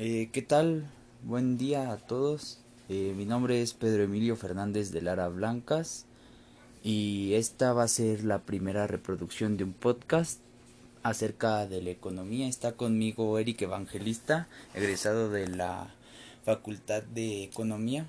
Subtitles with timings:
[0.00, 0.86] Eh, ¿Qué tal?
[1.24, 2.60] Buen día a todos.
[2.88, 6.06] Eh, mi nombre es Pedro Emilio Fernández de Lara Blancas
[6.84, 10.38] y esta va a ser la primera reproducción de un podcast
[11.02, 12.46] acerca de la economía.
[12.46, 15.92] Está conmigo Eric Evangelista, egresado de la
[16.44, 18.06] Facultad de Economía.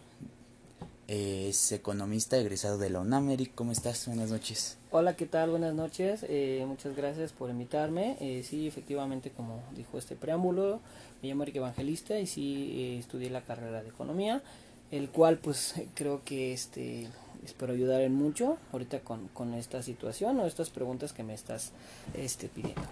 [1.12, 3.32] Eh, es economista egresado de la UNAM.
[3.32, 4.06] Eric, ¿cómo estás?
[4.06, 4.78] Buenas noches.
[4.92, 5.50] Hola, ¿qué tal?
[5.50, 6.24] Buenas noches.
[6.30, 8.16] Eh, muchas gracias por invitarme.
[8.20, 10.82] Eh, sí, efectivamente, como dijo este preámbulo,
[11.24, 14.44] me llamo Eric Evangelista y sí estudié la carrera de economía,
[14.92, 17.08] el cual pues creo que este
[17.44, 21.72] espero ayudar en mucho ahorita con, con esta situación o estas preguntas que me estás
[22.14, 22.84] este, pidiendo.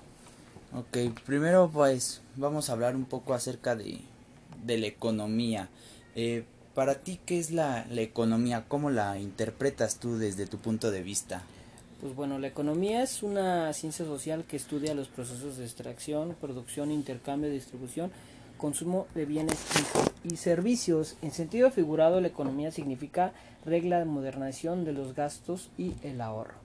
[0.73, 3.99] Ok, primero pues vamos a hablar un poco acerca de,
[4.65, 5.69] de la economía.
[6.15, 6.45] Eh,
[6.77, 8.65] para ti, ¿qué es la, economía?
[8.67, 11.41] ¿Cómo la interpretas tú desde tu punto de vista?
[11.99, 16.91] Pues bueno, la economía es una ciencia social que estudia los procesos de extracción, producción,
[16.91, 18.11] intercambio, distribución,
[18.59, 19.57] consumo de bienes
[20.23, 21.17] y servicios.
[21.23, 23.33] En sentido figurado, la economía significa
[23.65, 26.59] regla de modernización de los gastos y el ahorro.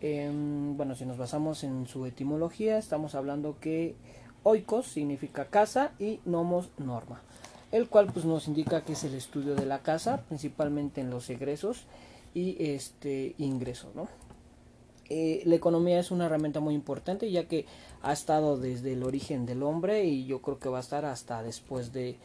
[0.00, 3.94] Em, bueno, si nos basamos en su etimología, estamos hablando que
[4.42, 7.22] oikos significa casa y nomos norma
[7.72, 11.28] el cual pues nos indica que es el estudio de la casa, principalmente en los
[11.30, 11.86] egresos
[12.34, 14.08] y este ingresos, ¿no?
[15.08, 17.66] Eh, la economía es una herramienta muy importante ya que
[18.02, 21.42] ha estado desde el origen del hombre y yo creo que va a estar hasta
[21.42, 22.16] después de,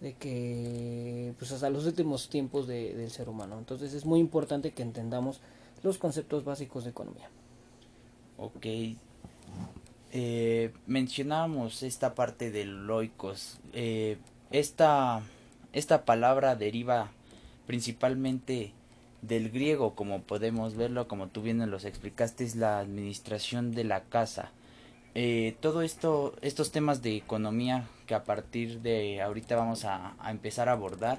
[0.00, 3.58] de que pues hasta los últimos tiempos de, del ser humano.
[3.58, 5.40] Entonces es muy importante que entendamos
[5.82, 7.30] los conceptos básicos de economía.
[8.38, 8.66] Ok.
[10.12, 13.58] Eh, mencionábamos esta parte del loicos.
[13.72, 14.18] Eh,
[14.50, 15.22] esta,
[15.72, 17.10] esta palabra deriva
[17.66, 18.72] principalmente
[19.22, 23.84] del griego, como podemos verlo, como tú bien nos los explicaste, es la administración de
[23.84, 24.52] la casa.
[25.14, 30.68] Eh, todo esto, estos temas de economía que a partir de ahorita vamos a, empezar
[30.68, 31.18] a abordar,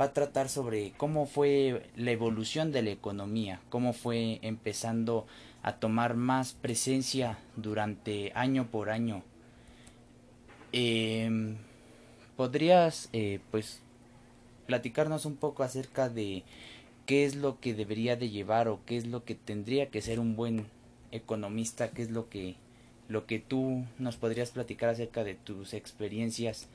[0.00, 5.26] va a tratar sobre cómo fue la evolución de la economía, cómo fue empezando
[5.62, 9.22] a tomar más presencia durante año por año.
[10.72, 11.56] Eh,
[12.36, 13.80] ¿Podrías, eh, pues,
[14.66, 16.44] platicarnos un poco acerca de
[17.06, 20.18] qué es lo que debería de llevar o qué es lo que tendría que ser
[20.18, 20.66] un buen
[21.10, 21.90] economista?
[21.90, 22.56] ¿Qué es lo que,
[23.08, 26.68] lo que tú nos podrías platicar acerca de tus experiencias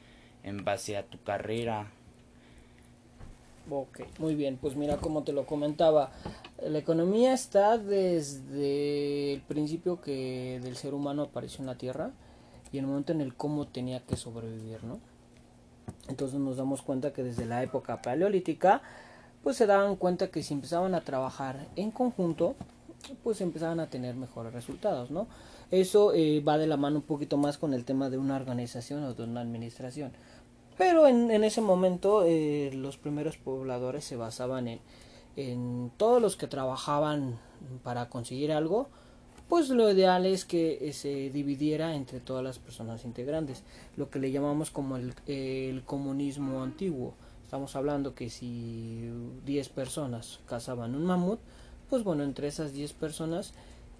[0.43, 1.91] en base a tu carrera?
[3.69, 6.11] Ok, muy bien, pues mira, como te lo comentaba,
[6.65, 12.11] la economía está desde el principio que del ser humano apareció en la Tierra
[12.71, 15.01] y el momento en el cómo tenía que sobrevivir, ¿no?
[16.07, 18.81] Entonces nos damos cuenta que desde la época paleolítica,
[19.43, 22.55] pues se daban cuenta que si empezaban a trabajar en conjunto,
[23.23, 25.27] pues empezaban a tener mejores resultados, ¿no?
[25.71, 29.03] Eso eh, va de la mano un poquito más con el tema de una organización
[29.03, 30.11] o de una administración.
[30.77, 34.79] Pero en, en ese momento eh, los primeros pobladores se basaban en,
[35.35, 37.39] en todos los que trabajaban
[37.83, 38.89] para conseguir algo,
[39.49, 43.63] pues lo ideal es que eh, se dividiera entre todas las personas integrantes,
[43.95, 47.13] lo que le llamamos como el, comunismo antiguo.
[47.43, 49.09] Estamos hablando que si
[49.45, 51.39] 10 personas cazaban un mamut,
[51.89, 53.53] pues bueno, entre esas 10 personas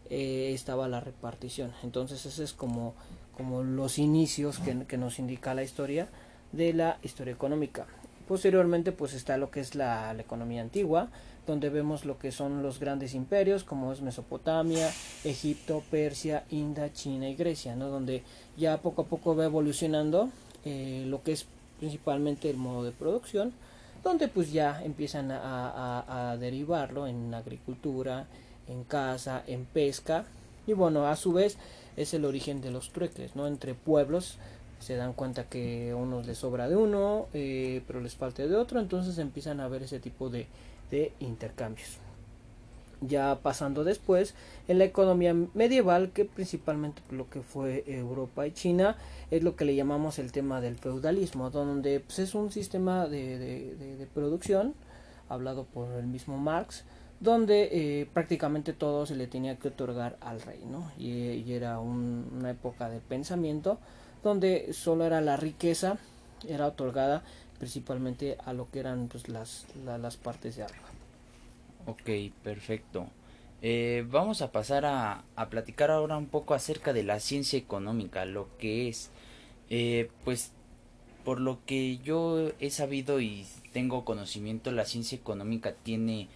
[0.10, 1.72] eh, estaba la repartición.
[1.82, 2.94] Entonces ese es como,
[3.38, 6.10] como los inicios que, nos indica la historia
[6.52, 7.86] de la historia económica.
[8.28, 11.10] Posteriormente pues está lo que es la economía antigua,
[11.48, 14.92] donde vemos lo que son los grandes imperios como es Mesopotamia,
[15.24, 17.88] Egipto, Persia, India, China y Grecia, ¿no?
[17.88, 18.22] donde
[18.58, 20.30] ya poco a poco va evolucionando
[20.66, 21.48] eh, lo que es
[21.80, 23.54] principalmente el modo de producción,
[24.04, 28.28] donde pues ya empiezan a, derivarlo en agricultura,
[28.68, 30.26] en caza, en pesca
[30.66, 31.58] y bueno, a su vez
[31.96, 33.48] es el origen de los trueques, ¿no?
[33.48, 34.38] Entre pueblos
[34.80, 38.56] se dan cuenta que a unos les sobra de uno, eh, pero les falta de
[38.56, 40.48] otro, entonces empiezan a ver ese tipo de,
[40.92, 41.98] de intercambios.
[43.02, 44.34] Ya pasando después
[44.68, 48.96] en la economía medieval, que principalmente lo que fue Europa y China,
[49.30, 53.38] es lo que le llamamos el tema del feudalismo, donde pues, es un sistema de,
[53.38, 54.74] de, producción,
[55.30, 56.86] hablado por el mismo Marx,
[57.20, 60.92] donde eh, prácticamente todo se le tenía que otorgar al rey, ¿no?
[60.98, 63.78] Y, y era un, una época de pensamiento
[64.24, 65.98] donde solo era la riqueza,
[66.48, 67.24] era otorgada
[67.60, 70.88] principalmente a lo que eran pues, las, la, las partes de arriba.
[71.86, 73.08] Ok, perfecto.
[73.62, 78.26] Eh, vamos a pasar a, a, platicar ahora un poco acerca de la ciencia económica,
[78.26, 79.10] lo que es,
[79.70, 80.52] eh, pues,
[81.24, 86.28] por lo que yo he sabido y tengo conocimiento, la ciencia económica tiene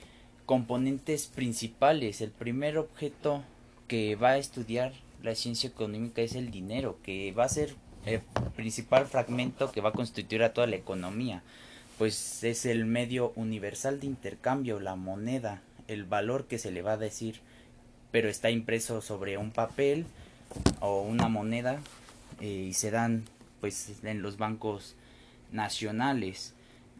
[0.45, 2.21] componentes principales.
[2.21, 3.43] El primer objeto
[3.87, 7.75] que va a estudiar la ciencia económica es el dinero, que va a ser
[8.05, 8.21] el
[8.55, 11.43] principal fragmento que va a constituir a toda la economía,
[11.97, 16.93] pues es el medio universal de intercambio, la moneda, el valor que se le va
[16.93, 17.41] a decir,
[18.11, 20.05] pero está impreso sobre un papel
[20.79, 21.79] o una moneda
[22.39, 23.23] eh, y se dan
[23.59, 24.95] pues en los bancos
[25.51, 26.53] nacionales.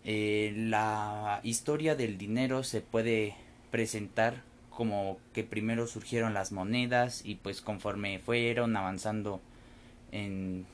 [0.03, 3.35] Eh, la historia del dinero se puede
[3.71, 9.41] presentar como que primero surgieron las monedas y pues conforme fueron avanzando
[10.11, 10.65] en,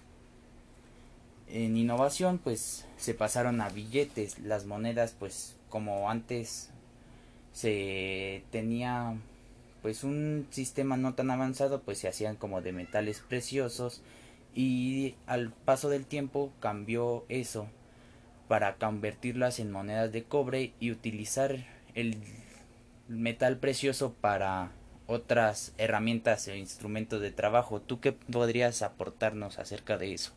[1.50, 6.70] en innovación pues se pasaron a billetes las monedas pues como antes
[7.54, 9.16] se tenía
[9.82, 14.02] pues un sistema no tan avanzado pues se hacían como de metales preciosos
[14.54, 17.68] y al paso del tiempo cambió eso
[18.48, 21.66] para convertirlas en monedas de cobre y utilizar
[21.96, 22.18] el
[23.08, 24.72] metal precioso para
[25.06, 27.82] otras herramientas e instrumentos de trabajo.
[27.82, 30.34] ¿Tú qué podrías aportarnos acerca de eso?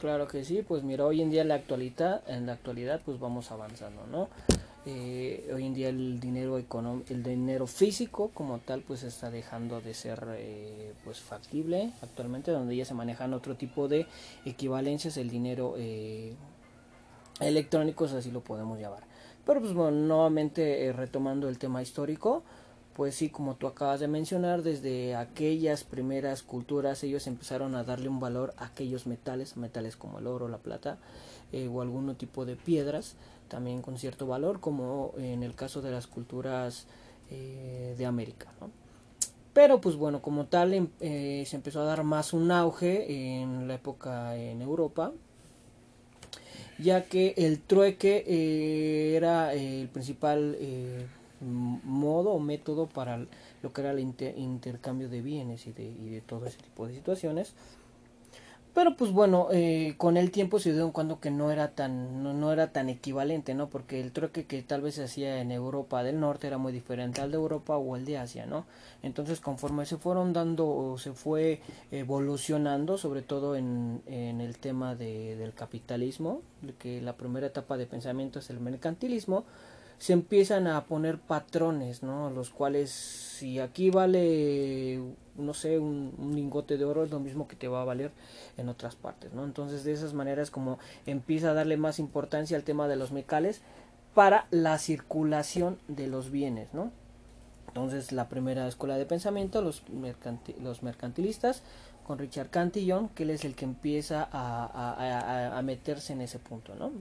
[0.00, 3.18] Claro que sí, pues mira, hoy en día en la actualidad, en la actualidad pues
[3.18, 4.28] vamos avanzando, ¿no?
[4.86, 9.92] Eh, hoy en día el dinero el dinero físico como tal pues está dejando de
[9.92, 14.06] ser eh, pues factible actualmente donde ya se manejan otro tipo de
[14.46, 16.36] equivalencias el dinero eh,
[17.40, 19.02] electrónicos así lo podemos llamar
[19.44, 22.42] pero pues bueno nuevamente retomando el tema histórico
[22.98, 28.08] pues sí, como tú acabas de mencionar, desde aquellas primeras culturas ellos empezaron a darle
[28.08, 30.98] un valor a aquellos metales, metales como el oro, la plata
[31.52, 33.14] eh, o algún tipo de piedras,
[33.46, 36.88] también con cierto valor, como en el caso de las culturas
[37.30, 38.48] eh, de América.
[39.52, 43.68] Pero pues bueno, como tal em, eh, se empezó a dar más un auge en
[43.68, 45.12] la época en Europa,
[46.80, 50.56] ya que el trueque era el principal
[51.40, 53.26] modo o método para
[53.62, 57.54] lo que era el intercambio de bienes y de, todo ese tipo de situaciones.
[58.74, 62.32] Pero pues bueno, eh, con el tiempo se dieron cuando que no era tan no,
[62.32, 63.68] no, era tan equivalente, ¿no?
[63.68, 67.20] Porque el trueque que tal vez se hacía en Europa del Norte era muy diferente
[67.20, 68.66] al de Europa o el de Asia, ¿no?
[69.02, 74.94] Entonces conforme se fueron dando o se fue evolucionando, sobre todo en, en el tema
[74.94, 76.42] de, del capitalismo,
[76.78, 79.44] que la primera etapa de pensamiento es el mercantilismo,
[79.98, 82.30] se empiezan a poner patrones, ¿no?
[82.30, 85.00] Los cuales, si aquí vale,
[85.36, 88.12] no sé, un, lingote de oro, es lo mismo que te va a valer
[88.56, 89.44] en otras partes, ¿no?
[89.44, 93.60] Entonces, de esas maneras, como empieza a darle más importancia al tema de los mecales
[94.14, 96.92] para la circulación de los bienes, ¿no?
[97.66, 99.82] Entonces, la primera escuela de pensamiento, los,
[100.62, 101.62] los mercantilistas,
[102.06, 106.74] con Richard Cantillon, que él es el que empieza a, a meterse en ese punto,
[106.74, 106.92] ¿no?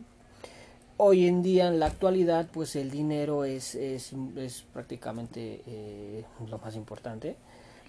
[0.98, 6.58] Hoy en día en la actualidad pues el dinero es, es, es prácticamente eh, lo
[6.58, 7.36] más importante.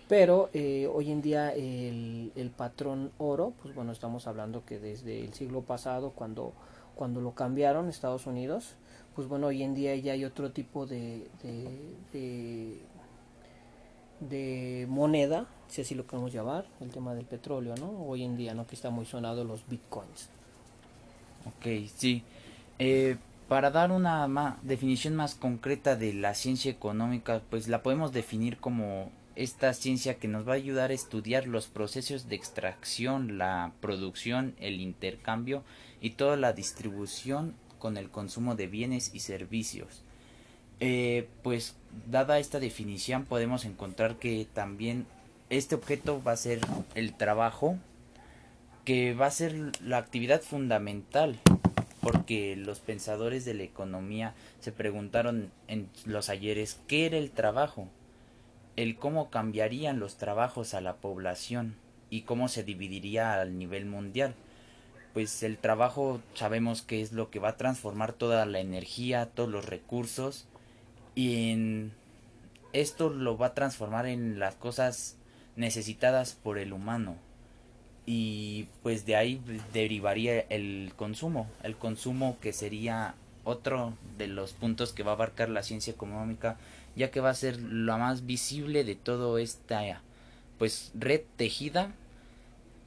[0.09, 5.21] Pero eh, hoy en día el, el, patrón oro pues bueno estamos hablando que desde
[5.21, 6.55] el siglo pasado cuando
[6.95, 8.75] cuando lo cambiaron Estados Unidos
[9.15, 11.29] pues bueno hoy en día ya hay otro tipo de
[14.21, 18.55] de, moneda si así lo queremos llamar el tema del petróleo no hoy en día
[18.55, 20.31] no que está muy sonado los bitcoins.
[21.47, 22.25] Ok sí
[22.79, 23.17] eh,
[23.49, 29.11] para dar una definición más concreta de la ciencia económica, pues la podemos definir como
[29.37, 34.55] esta ciencia que nos va a ayudar a estudiar los procesos de extracción, la producción,
[34.59, 35.63] el intercambio
[36.01, 40.03] y toda la distribución con el consumo de bienes y servicios.
[40.81, 41.77] Eh, pues
[42.11, 45.07] dada esta definición podemos encontrar que también
[45.51, 46.61] este objeto va a ser
[46.95, 47.79] el trabajo,
[48.85, 51.39] que va a ser la actividad fundamental
[52.01, 57.89] porque los pensadores de la economía se preguntaron en los ayeres qué era el trabajo,
[58.77, 61.75] el cómo cambiarían los trabajos a la población
[62.11, 64.35] y cómo se dividiría al nivel mundial.
[65.15, 69.51] Pues el trabajo sabemos que es lo que va a transformar toda la energía, todos
[69.51, 70.47] los recursos
[71.15, 71.93] y en
[72.73, 75.17] esto lo va a transformar en las cosas
[75.57, 77.17] necesitadas por el humano
[78.11, 79.39] y pues de ahí
[79.75, 85.51] derivaría el consumo, el consumo que sería otro de los puntos que va a abarcar
[85.51, 86.57] la ciencia económica,
[86.97, 90.01] ya que va a ser la más visible de todo esta
[90.57, 91.93] pues red tejida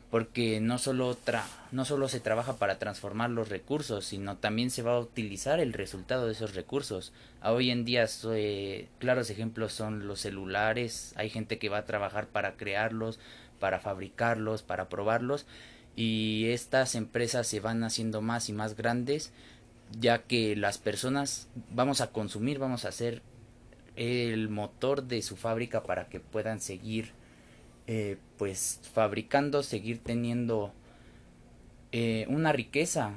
[0.09, 4.81] porque no solo tra no solo se trabaja para transformar los recursos, sino también se
[4.81, 7.13] va a utilizar el resultado de esos recursos.
[7.43, 12.25] Hoy en día eh, claros ejemplos son los celulares, hay gente que va a trabajar
[12.25, 13.19] para crearlos,
[13.61, 15.45] para fabricarlos, para probarlos
[15.95, 19.31] y estas empresas se van haciendo más y más grandes
[19.99, 23.21] ya que las personas vamos a consumir, vamos a ser
[23.95, 27.11] el motor de su fábrica para que puedan seguir
[27.87, 30.73] eh, pues fabricando, seguir teniendo
[31.91, 33.11] eh, una riqueza,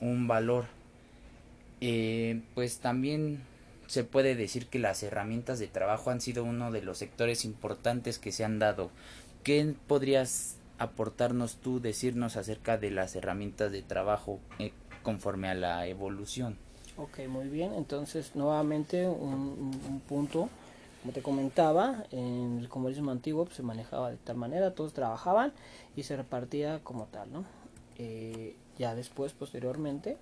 [0.00, 0.66] un valor.
[1.82, 3.42] Eh, pues también
[3.86, 8.18] se puede decir que las herramientas de trabajo han sido uno de los sectores importantes
[8.18, 8.90] que se han dado.
[9.46, 14.72] ¿Qué podrías aportarnos tú, decirnos acerca de las herramientas de trabajo eh,
[15.04, 16.58] conforme a la evolución?
[16.96, 17.72] Ok, muy bien.
[17.74, 20.48] Entonces, nuevamente un, punto,
[21.00, 25.52] como te comentaba, en el comunismo antiguo pues, se manejaba de tal manera, todos trabajaban
[25.94, 27.44] y se repartía como tal, ¿no?
[27.98, 30.16] Eh, ya después, posteriormente,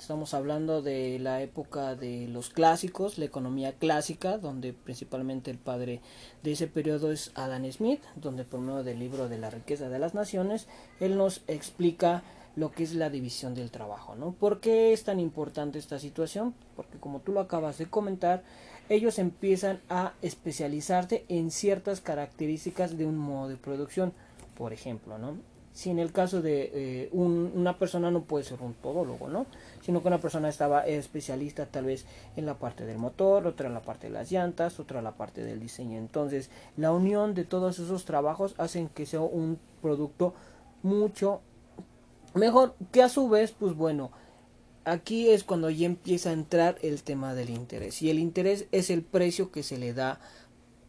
[0.00, 6.00] estamos hablando de la época de los clásicos, la economía clásica, donde principalmente el padre
[6.42, 9.98] de ese periodo es Adam Smith, donde por medio del libro de la riqueza de
[9.98, 10.68] las naciones,
[11.00, 12.22] él nos explica
[12.56, 14.32] lo que es la división del trabajo, ¿no?
[14.32, 16.54] ¿Por qué es tan importante esta situación?
[16.76, 18.42] Porque como tú lo acabas de comentar,
[18.88, 24.14] ellos empiezan a especializarse en ciertas características de un modo de producción,
[24.56, 25.36] por ejemplo, ¿no?
[25.80, 29.46] Si en el caso de eh, una persona no puede ser un todólogo, ¿no?
[29.80, 32.04] Sino que una persona estaba especialista tal vez
[32.36, 35.16] en la parte del motor, otra en la parte de las llantas, otra en la
[35.16, 35.96] parte del diseño.
[35.96, 40.34] Entonces, la unión de todos esos trabajos hacen que sea un producto
[40.82, 41.40] mucho
[42.34, 44.12] Mejor que a su vez, pues bueno,
[44.84, 48.02] aquí es cuando ya empieza a entrar el tema del interés.
[48.02, 50.20] Y el interés es el precio que se le da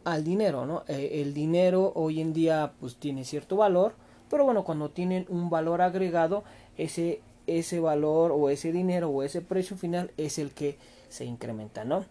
[0.04, 0.84] al dinero, ¿no?
[0.86, 3.94] Eh, el dinero hoy en día pues tiene cierto valor,
[4.32, 6.42] pero bueno, cuando tienen un valor agregado,
[6.78, 10.78] ese, ese valor o ese dinero o ese precio final es el que
[11.10, 12.06] se incrementa, ¿no?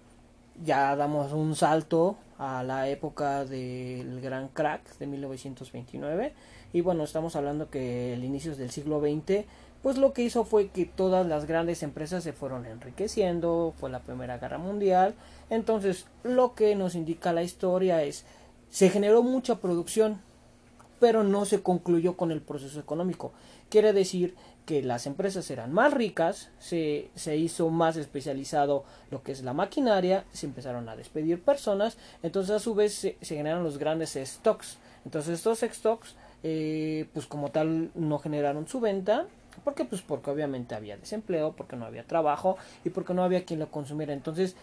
[0.64, 6.34] Ya damos un salto a la época del gran crack de 1929
[6.74, 9.46] y bueno, estamos hablando que el inicios del siglo XX,
[9.82, 14.02] pues lo que hizo fue que todas las grandes empresas se fueron enriqueciendo, fue la
[14.02, 15.16] Primera Guerra Mundial.
[15.50, 18.26] Entonces, lo que nos indica la historia es,
[18.70, 20.22] se generó mucha producción,
[21.02, 23.34] pero no se concluyó con el proceso económico.
[23.70, 29.32] Quiere decir que las empresas eran más ricas, se, se, hizo más especializado lo que
[29.32, 33.64] es la maquinaria, se empezaron a despedir personas, entonces a su vez se, se generaron
[33.64, 34.78] los grandes stocks.
[35.04, 39.26] Entonces estos stocks eh, pues como tal no generaron su venta
[39.64, 43.60] porque pues porque obviamente había desempleo porque no había trabajo y porque no había quien
[43.60, 44.56] lo consumiera entonces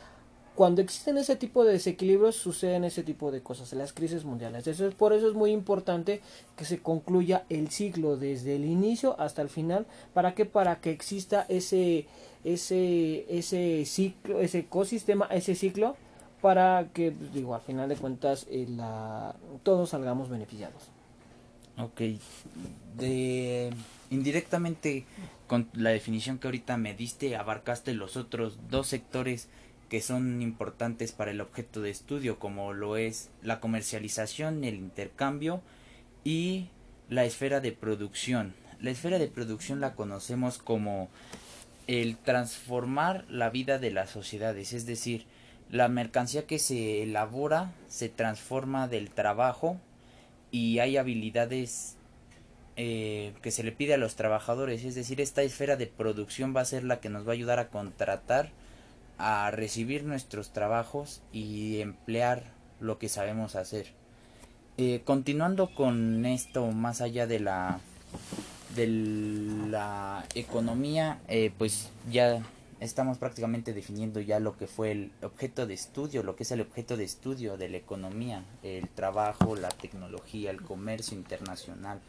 [0.59, 4.67] cuando existen ese tipo de desequilibrios suceden ese tipo de cosas las crisis mundiales.
[4.67, 6.21] Eso es por eso es muy importante
[6.57, 9.87] que se concluya el ciclo desde el inicio hasta el final.
[10.15, 12.09] Para que para que exista ese
[12.43, 15.95] ese ese ciclo ese ecosistema ese ciclo
[16.43, 20.91] para que pues, digo al final de cuentas eh, la, todos salgamos beneficiados.
[21.79, 22.01] Ok,
[22.97, 23.73] de
[24.11, 25.05] indirectamente
[25.47, 29.49] con la definición que ahorita me diste abarcaste los otros dos sectores
[29.89, 35.63] que son importantes para el objeto de estudio como lo es la comercialización, el intercambio
[36.25, 36.69] y
[37.09, 38.55] la esfera de producción.
[38.81, 41.09] La esfera de producción la conocemos como
[41.87, 45.25] el transformar la vida de las sociedades, es decir,
[45.71, 49.79] la mercancía que se elabora se transforma del trabajo
[50.51, 51.97] y hay habilidades
[52.77, 56.61] eh, que se le pide a los trabajadores, es decir, esta esfera de producción va
[56.61, 58.51] a ser la que nos va a ayudar a contratar,
[59.19, 62.45] a recibir nuestros trabajos y emplear
[62.81, 63.87] lo que sabemos hacer.
[64.77, 67.81] Eh, continuando con esto, más allá de la
[68.75, 72.43] de la economía, eh, pues ya
[72.81, 76.61] estamos prácticamente definiendo ya lo que fue el objeto de estudio, lo que es el
[76.61, 82.01] objeto de estudio de la economía, el trabajo, la tecnología, el comercio internacional.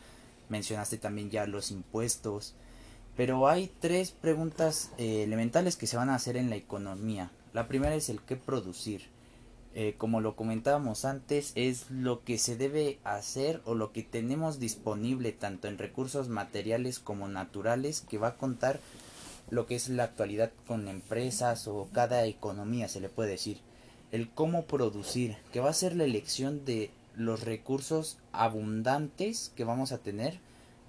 [0.50, 2.54] Mencionaste también ya los impuestos.
[3.20, 7.32] Pero hay tres preguntas eh, elementales que se van a hacer en la economía.
[7.52, 9.08] La primera es el qué producir.
[9.76, 14.58] Eh, como lo comentábamos antes, es lo que se debe hacer o lo que tenemos
[14.58, 18.80] disponible tanto en recursos materiales como naturales que va a contar
[19.50, 23.60] lo que es la actualidad con empresas o cada economía se le puede decir
[24.14, 29.92] el cómo producir que va a ser la elección de los recursos abundantes que vamos
[29.92, 30.40] a tener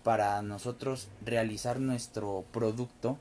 [0.03, 3.19] para nosotros realizar nuestro producto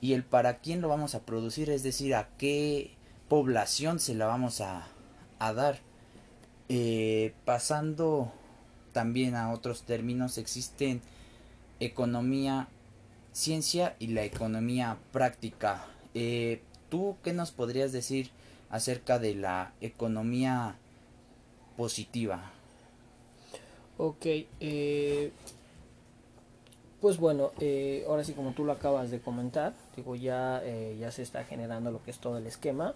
[0.00, 2.92] y el para quién lo vamos a producir es decir a qué
[3.28, 4.86] población se la vamos a,
[5.38, 5.78] a dar
[6.68, 8.32] eh, pasando
[8.92, 11.00] también a otros términos existen
[11.80, 12.68] economía
[13.32, 15.86] ciencia y la economía práctica.
[16.14, 18.30] Eh, ¿Tú qué nos podrías decir
[18.70, 20.76] acerca de la economía
[21.76, 22.50] positiva?
[23.96, 24.26] Ok,
[24.60, 25.32] eh,
[27.00, 30.62] pues bueno, eh, ahora sí como tú lo acabas de comentar, digo ya,
[30.98, 32.94] ya se está generando lo que es todo el esquema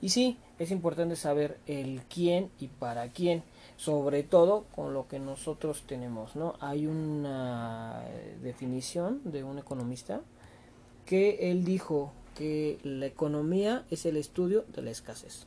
[0.00, 3.42] Y sí, es importante saber el quién y para quién,
[3.76, 6.54] sobre todo con lo que nosotros tenemos, ¿no?
[6.60, 8.02] Hay una
[8.42, 10.20] definición de un economista
[11.06, 15.46] que él dijo que la economía es el estudio de la escasez.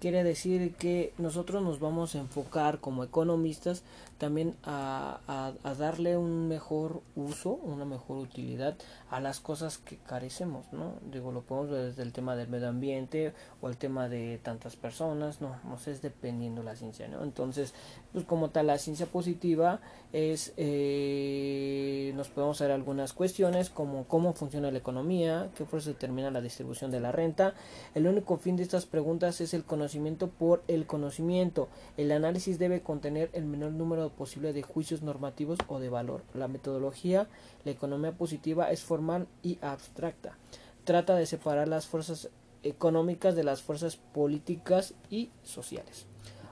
[0.00, 3.82] Quiere decir que nosotros nos vamos a enfocar como economistas
[4.18, 5.20] también a,
[5.62, 8.76] a, darle un mejor uso, una mejor utilidad
[9.10, 10.94] a las cosas que carecemos, ¿no?
[11.10, 14.74] Digo, lo podemos ver desde el tema del medio ambiente o el tema de tantas
[14.76, 17.22] personas, no, no sé, es dependiendo la ciencia, ¿no?
[17.22, 17.74] Entonces,
[18.12, 19.80] pues como tal, la ciencia positiva
[20.12, 26.30] es, eh, nos podemos hacer algunas cuestiones como cómo funciona la economía, qué fuerza determina
[26.30, 27.54] la distribución de la renta.
[27.94, 31.68] El único fin de estas preguntas es el conocimiento por el conocimiento.
[31.96, 36.22] El análisis debe contener el menor número posible de juicios normativos o de valor.
[36.34, 37.28] La metodología,
[37.64, 40.36] la economía positiva, es formal y abstracta.
[40.84, 42.30] Trata de separar las fuerzas
[42.62, 46.06] económicas de las fuerzas políticas y sociales.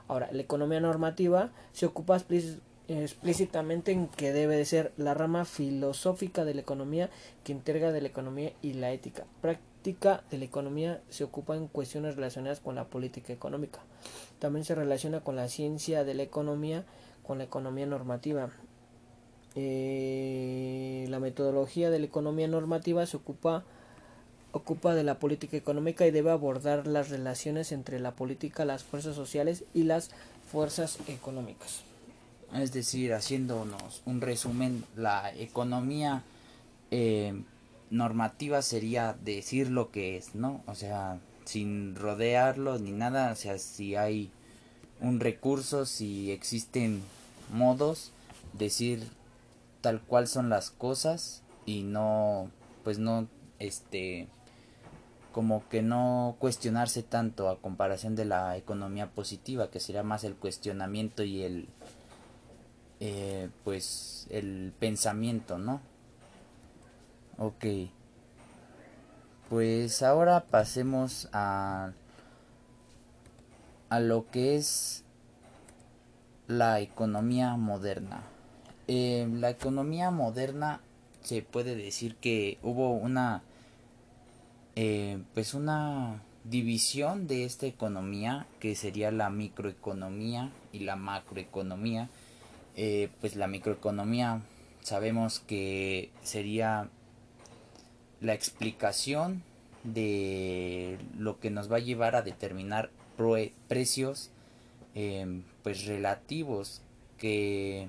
[0.08, 2.22] Ahora, la economía normativa se ocupa
[2.88, 7.10] explícitamente en que debe de ser la rama filosófica de la economía
[7.42, 9.26] que integra de la economía y la ética.
[9.40, 13.80] Práctica de la economía se ocupa en cuestiones relacionadas con la política económica.
[14.38, 16.84] También se relaciona con la ciencia de la economía
[17.26, 18.50] con la economía normativa.
[19.54, 23.64] Eh, la metodología de la economía normativa se ocupa
[24.52, 29.14] ocupa de la política económica y debe abordar las relaciones entre la política, las fuerzas
[29.14, 30.11] sociales y las
[30.50, 31.83] fuerzas económicas.
[32.54, 36.23] Es decir, haciéndonos un resumen, la economía
[36.90, 37.35] eh,
[37.90, 40.62] normativa sería decir lo que es, ¿no?
[40.66, 44.30] O sea, sin rodearlo ni nada, o sea, si hay
[45.00, 47.02] un recurso, si existen
[47.52, 48.12] modos,
[48.52, 49.08] decir
[49.80, 52.50] tal cual son las cosas y no,
[52.84, 54.28] pues no, este,
[55.32, 60.34] como que no cuestionarse tanto a comparación de la economía positiva, que sería más el
[60.34, 61.68] cuestionamiento y el,
[63.00, 65.80] eh, pues, el pensamiento, ¿no?
[67.38, 67.66] Ok.
[69.50, 71.92] Pues ahora pasemos a
[73.88, 75.04] a lo que es
[76.49, 78.22] la economía moderna.
[78.88, 80.80] Eh, la economía moderna
[81.22, 83.42] se puede decir que hubo una
[84.76, 92.08] eh, pues una división de esta economía que sería la microeconomía y la macroeconomía
[92.76, 94.42] eh, pues la microeconomía
[94.82, 96.88] sabemos que sería
[98.20, 99.42] la explicación
[99.82, 102.90] de lo que nos va a llevar a determinar
[103.68, 104.30] precios
[104.98, 106.80] Em, pues relativos
[107.18, 107.86] que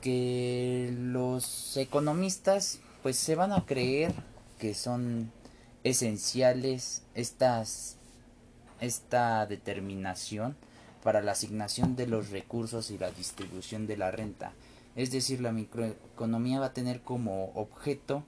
[0.00, 4.14] que los economistas pues se van a creer
[4.58, 5.30] que son
[5.84, 7.98] esenciales estas
[8.80, 10.56] esta determinación
[11.02, 14.54] para la asignación de los recursos y la distribución de la renta.
[14.94, 18.24] Es decir, la microeconomía va a tener como objeto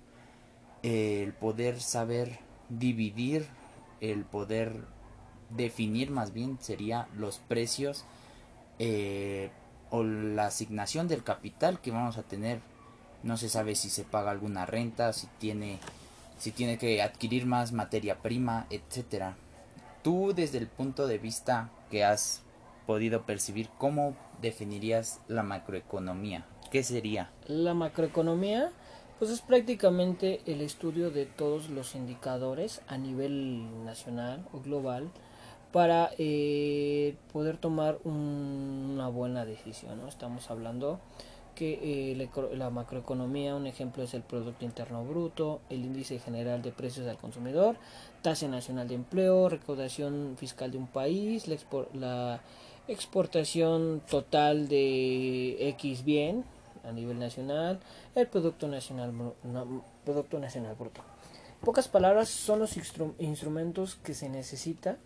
[0.82, 3.46] el poder saber dividir,
[4.00, 4.84] el poder
[5.50, 8.04] definir más bien sería los precios
[8.78, 9.50] eh,
[9.90, 12.60] o la asignación del capital que vamos a tener.
[13.22, 15.78] No se sabe si se paga alguna renta si tiene
[16.38, 19.36] si tiene que adquirir más materia prima etcétera.
[20.02, 22.42] Tú desde el punto de vista que has
[22.86, 28.72] podido percibir cómo definirías la macroeconomía qué sería la macroeconomía
[29.18, 35.10] pues es prácticamente el estudio de todos los indicadores a nivel nacional o global
[35.72, 40.00] para eh, poder tomar una buena decisión.
[40.00, 40.08] ¿no?
[40.08, 41.00] Estamos hablando
[41.56, 46.70] que eh, la, macroeconomía, un ejemplo es el Producto Interno Bruto, el índice general de
[46.70, 47.76] precios al consumidor,
[48.22, 51.56] tasa nacional de empleo, recaudación fiscal de un país, la,
[51.94, 52.40] la
[52.86, 56.44] exportación total de X bien
[56.88, 57.80] a nivel nacional,
[58.14, 59.12] el Producto Nacional,
[60.04, 61.02] producto nacional Bruto.
[61.60, 62.76] En pocas palabras, son los
[63.18, 64.96] instrumentos que se necesita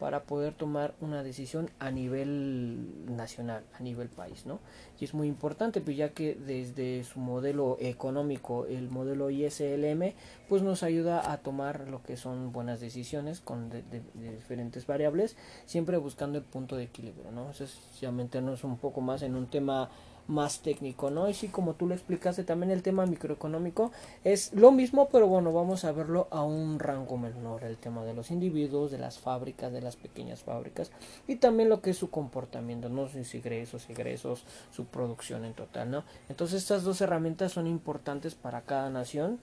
[0.00, 4.58] para poder tomar una decisión a nivel nacional, a nivel país, ¿no?
[4.98, 10.14] Y es muy importante, pues ya que desde su modelo económico, el modelo ISLM,
[10.48, 13.82] pues nos ayuda a tomar lo que son buenas decisiones con de,
[14.14, 17.42] diferentes variables, siempre buscando el punto de equilibrio, ¿no?
[17.50, 19.90] Entonces, ya meternos un poco más en un tema
[20.26, 21.28] más técnico, ¿no?
[21.28, 23.90] Y sí, como tú lo explicaste, también el tema microeconómico
[24.24, 28.14] es lo mismo, pero bueno, vamos a verlo a un rango menor, el tema de
[28.14, 30.90] los individuos, de las fábricas, de las pequeñas fábricas,
[31.26, 33.08] y también lo que es su comportamiento, ¿no?
[33.08, 36.04] Sus ingresos, egresos, su producción en total, ¿no?
[36.28, 39.38] Entonces estas dos herramientas son importantes para cada nación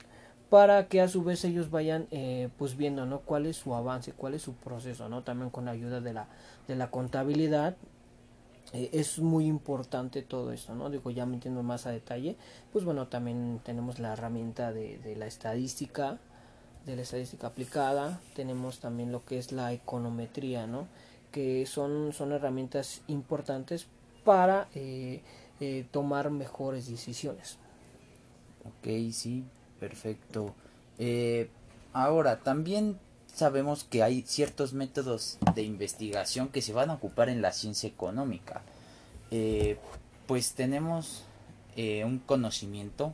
[0.50, 4.14] para que a su vez ellos vayan eh, pues viendo no cuál es su avance
[4.14, 6.28] cuál es su proceso no también con la ayuda de la
[6.68, 7.76] de la contabilidad
[8.74, 12.36] eh, es muy importante todo esto no digo ya metiendo más a detalle
[12.72, 16.18] pues bueno también tenemos la herramienta de, la estadística
[16.86, 20.88] de la estadística aplicada tenemos también lo que es la econometría no
[21.32, 23.88] que son son herramientas importantes
[24.24, 25.22] para eh,
[25.60, 27.58] eh, tomar mejores decisiones.
[28.66, 29.46] Ok sí
[29.80, 30.56] Perfecto.
[31.94, 33.00] Ahora, también
[33.38, 37.88] sabemos que hay ciertos métodos de investigación que se van a ocupar en la ciencia
[37.88, 38.64] económica.
[39.30, 39.78] Eh,
[40.26, 41.24] pues tenemos
[41.76, 43.14] eh, un conocimiento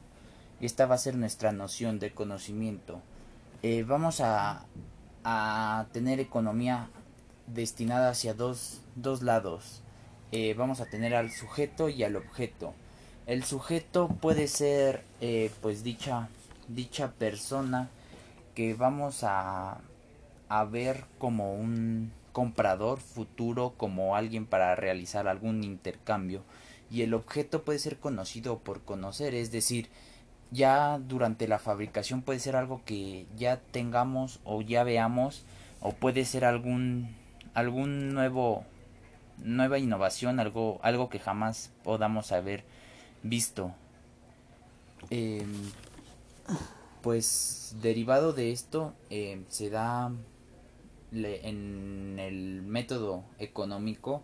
[0.61, 3.01] y esta va a ser nuestra noción de conocimiento.
[3.85, 4.65] vamos a,
[5.25, 6.89] a, tener economía
[7.47, 9.81] destinada hacia dos, dos lados.
[10.55, 12.73] vamos a tener al sujeto y al objeto.
[13.25, 15.03] El sujeto puede ser
[15.61, 16.29] pues dicha
[16.69, 17.89] dicha persona
[18.55, 19.81] que vamos a,
[20.59, 26.43] a ver como un comprador futuro, como alguien para realizar algún intercambio
[26.91, 29.89] y el objeto puede ser conocido por conocer, es decir,
[30.51, 35.43] ya durante la fabricación puede ser algo que ya tengamos o ya veamos
[35.81, 37.15] o puede ser algún
[37.55, 38.63] algún nuevo
[39.39, 42.63] nueva innovación, algo algo que jamás podamos haber
[43.23, 43.73] visto.
[45.09, 45.47] Eh,
[47.01, 50.11] pues derivado de esto eh, se da
[51.13, 54.23] en el método económico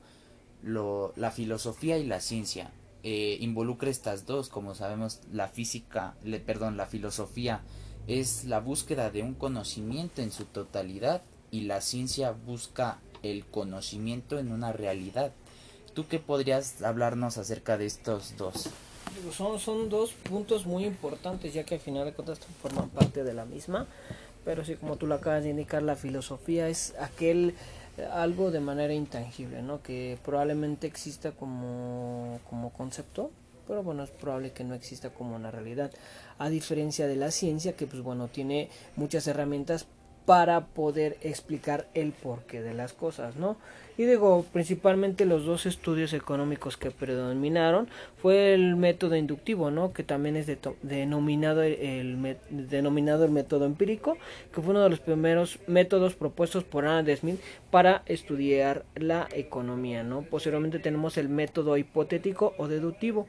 [0.63, 2.71] lo, la filosofía y la ciencia.
[3.03, 7.61] Eh, involucra estas dos, como sabemos, la física, le, perdón, la filosofía
[8.07, 11.21] es la búsqueda de un conocimiento en su totalidad
[11.51, 15.31] y la ciencia busca el conocimiento en una realidad.
[15.93, 18.69] ¿Tú qué podrías hablarnos acerca de estos dos?
[19.35, 23.33] son, son dos puntos muy importantes, ya que al final de cuentas forman parte de
[23.33, 23.87] la misma.
[24.45, 27.55] Pero sí, como tú lo acabas de indicar, la filosofía es aquel
[27.97, 29.81] eh, algo de manera intangible, ¿no?
[29.81, 33.31] Que probablemente exista como, como concepto,
[33.67, 35.91] pero bueno, es probable que no exista como una realidad.
[36.37, 39.85] A diferencia de la ciencia, que pues bueno, tiene muchas herramientas
[40.25, 43.57] para poder explicar el porqué de las cosas, ¿no?
[43.99, 47.89] Y digo, principalmente los dos estudios económicos que predominaron
[48.21, 49.91] fue el método inductivo, ¿no?
[49.91, 50.47] Que también es
[50.81, 54.17] denominado el, denominado el método empírico,
[54.53, 60.01] que fue uno de los primeros métodos propuestos por Adam Smith para estudiar la economía,
[60.03, 60.21] ¿no?
[60.21, 63.27] Posteriormente tenemos el método hipotético o deductivo,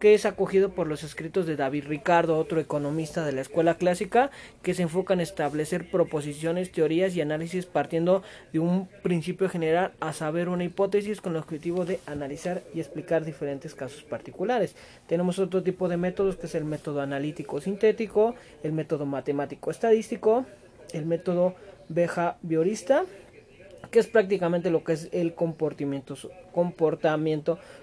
[0.00, 4.30] que es acogido por los escritos de David Ricardo, otro economista de la escuela clásica,
[4.62, 10.14] que se enfoca en establecer proposiciones, teorías y análisis partiendo de un principio general a
[10.14, 14.74] saber una hipótesis con el objetivo de analizar y explicar diferentes casos particulares.
[15.06, 20.46] Tenemos otro tipo de métodos que es el método analítico sintético, el método matemático estadístico,
[20.94, 21.54] el método
[21.90, 23.04] behaviorista
[23.90, 26.16] que es prácticamente lo que es el comportamiento,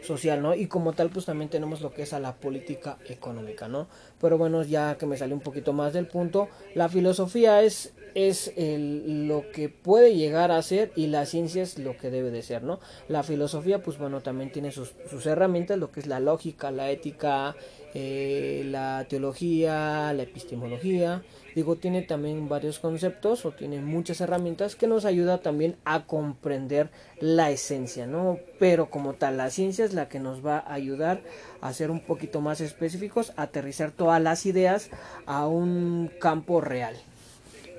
[0.02, 0.56] social, ¿no?
[0.56, 3.88] Y como tal, pues también tenemos lo que es a la política económica, ¿no?
[4.22, 8.54] Pero bueno, ya que me salió un poquito más del punto, la filosofía es, es
[8.56, 12.42] el, lo que puede llegar a ser y la ciencia es lo que debe de
[12.42, 12.80] ser, ¿no?
[13.08, 16.90] La filosofía, pues bueno, también tiene sus, sus herramientas, lo que es la lógica, la
[16.90, 17.56] ética,
[18.00, 21.24] eh, la teología, la epistemología,
[21.56, 26.92] digo, tiene también varios conceptos o tiene muchas herramientas que nos ayuda también a comprender
[27.20, 28.38] la esencia, ¿no?
[28.60, 31.24] Pero como tal, la ciencia es la que nos va a ayudar
[31.60, 34.92] a ser un poquito más específicos, a aterrizar todas las ideas
[35.26, 36.96] a un campo real.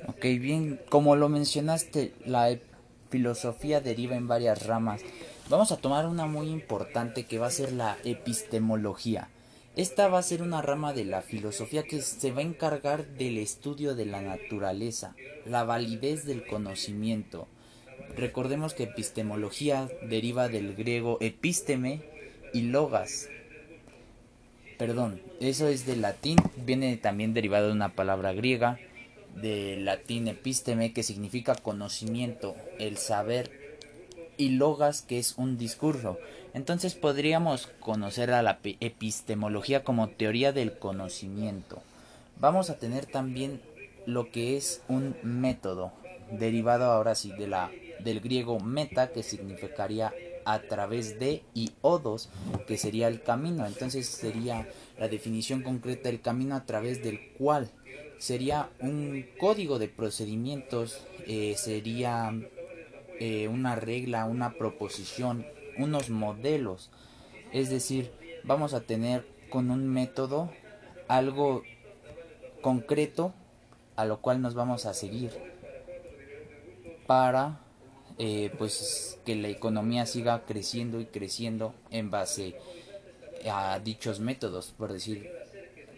[0.09, 2.59] Ok, bien, como lo mencionaste, la
[3.09, 5.01] filosofía deriva en varias ramas.
[5.49, 9.29] Vamos a tomar una muy importante que va a ser la epistemología.
[9.79, 13.39] Esta va a ser una rama de la filosofía que se va a encargar del
[13.39, 15.15] estudio de la naturaleza,
[15.47, 17.47] la validez del conocimiento.
[18.17, 22.03] Recordemos que epistemología deriva del griego episteme
[22.53, 23.29] y logas.
[24.79, 28.81] Perdón, eso es del latín, viene también derivado de una palabra griega,
[29.37, 33.58] del latín episteme que significa conocimiento, el saber,
[34.39, 36.19] y logas que es un discurso.
[36.55, 41.83] Entonces podríamos conocer a la epistemología como teoría del conocimiento.
[42.41, 43.61] Vamos a tener también
[44.07, 45.93] lo que es un método,
[46.31, 47.71] derivado ahora sí de la,
[48.01, 50.15] del griego meta, que significaría
[50.47, 52.31] a través de, y odos,
[52.67, 53.67] que sería el camino.
[53.67, 54.67] Entonces sería
[54.99, 57.69] la definición concreta del camino a través del cual
[58.19, 62.33] sería un código de procedimientos, eh, sería
[63.21, 65.47] eh, una regla, una proposición,
[65.79, 66.91] unos modelos.
[67.53, 68.11] Es decir,
[68.45, 70.51] vamos a tener con un método
[71.09, 71.63] algo
[72.61, 73.33] concreto
[73.97, 75.33] a lo cual nos vamos a seguir
[77.07, 77.61] para
[78.19, 82.57] eh, pues que la economía siga creciendo y creciendo en base
[83.51, 85.31] a dichos métodos, por decir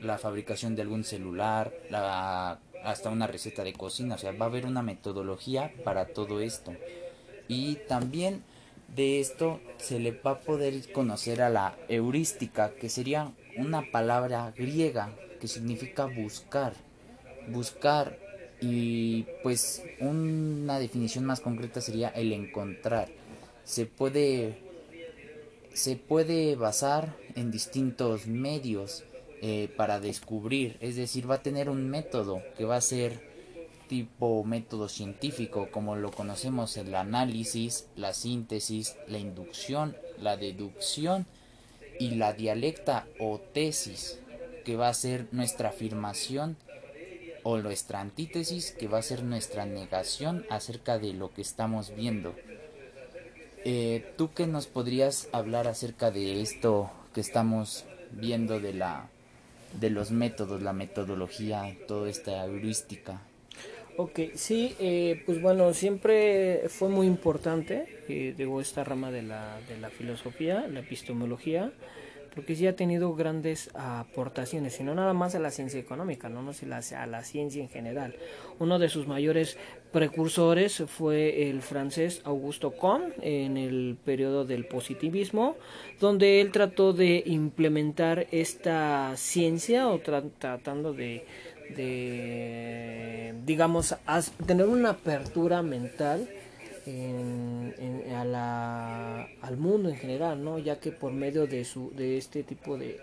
[0.00, 4.48] la fabricación de algún celular, la, hasta una receta de cocina, o sea, va a
[4.48, 6.72] haber una metodología para todo esto.
[7.50, 8.44] Y también
[8.94, 14.54] de esto se le va a poder conocer a la heurística, que sería una palabra
[14.56, 16.74] griega que significa buscar.
[17.48, 18.16] Buscar
[18.60, 23.08] y pues una definición más concreta sería el encontrar.
[23.64, 24.58] Se puede
[25.72, 29.02] se puede basar en distintos medios
[29.42, 33.29] eh, para descubrir, es decir, va a tener un método que va a ser
[33.90, 41.26] tipo método científico, como lo conocemos el análisis, la síntesis, la inducción, la deducción
[41.98, 44.20] y la dialecta o tesis,
[44.64, 46.56] que va a ser nuestra afirmación
[47.42, 52.36] o nuestra antítesis, que va a ser nuestra negación acerca de lo que estamos viendo.
[53.64, 59.08] Eh, ¿Tú qué nos podrías hablar acerca de esto que estamos viendo de la
[59.80, 63.20] de los métodos, la metodología, toda esta heurística?
[64.02, 69.60] Ok, sí, eh, pues bueno, siempre fue muy importante, eh, digo, esta rama de la,
[69.68, 71.70] de la filosofía, la epistemología,
[72.34, 76.40] porque sí ha tenido grandes aportaciones, y no nada más a la ciencia económica, no,
[76.40, 78.16] no a la ciencia en general.
[78.58, 79.58] Uno de sus mayores
[79.92, 85.56] precursores fue el francés Augusto Comte en el periodo del positivismo,
[86.00, 91.26] donde él trató de implementar esta ciencia o tratando de
[91.76, 93.96] de, digamos,
[94.46, 96.28] tener una apertura mental
[96.86, 100.58] en, a la, al mundo en general, ¿no?
[100.58, 102.98] Ya que por medio de, su, de este tipo de,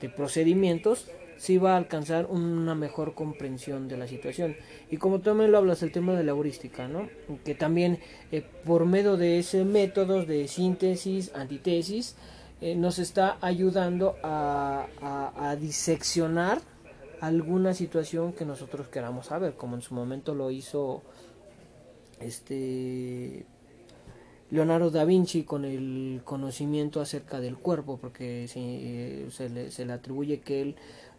[0.00, 4.56] de procedimientos se iba a alcanzar una mejor comprensión de la situación.
[4.90, 7.08] Y como también lo hablas, el tema de la heurística, ¿no?
[7.44, 7.98] Que también
[8.30, 12.16] eh, por medio de ese métodos de síntesis, antítesis,
[12.60, 14.86] eh, nos está ayudando a,
[15.36, 16.60] a diseccionar
[17.26, 21.02] alguna situación que nosotros queramos saber, como en su momento lo hizo
[22.20, 23.46] este
[24.50, 29.92] Leonardo da Vinci con el conocimiento acerca del cuerpo, porque se, se, le, se le,
[29.92, 30.76] atribuye que él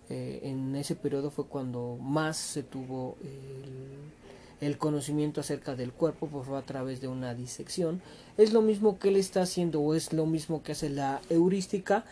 [0.09, 6.27] eh, en ese periodo fue cuando más se tuvo el, el, conocimiento acerca del cuerpo,
[6.27, 8.01] pues fue a través de una disección.
[8.37, 12.05] Es lo mismo que él está haciendo o es lo mismo que hace la heurística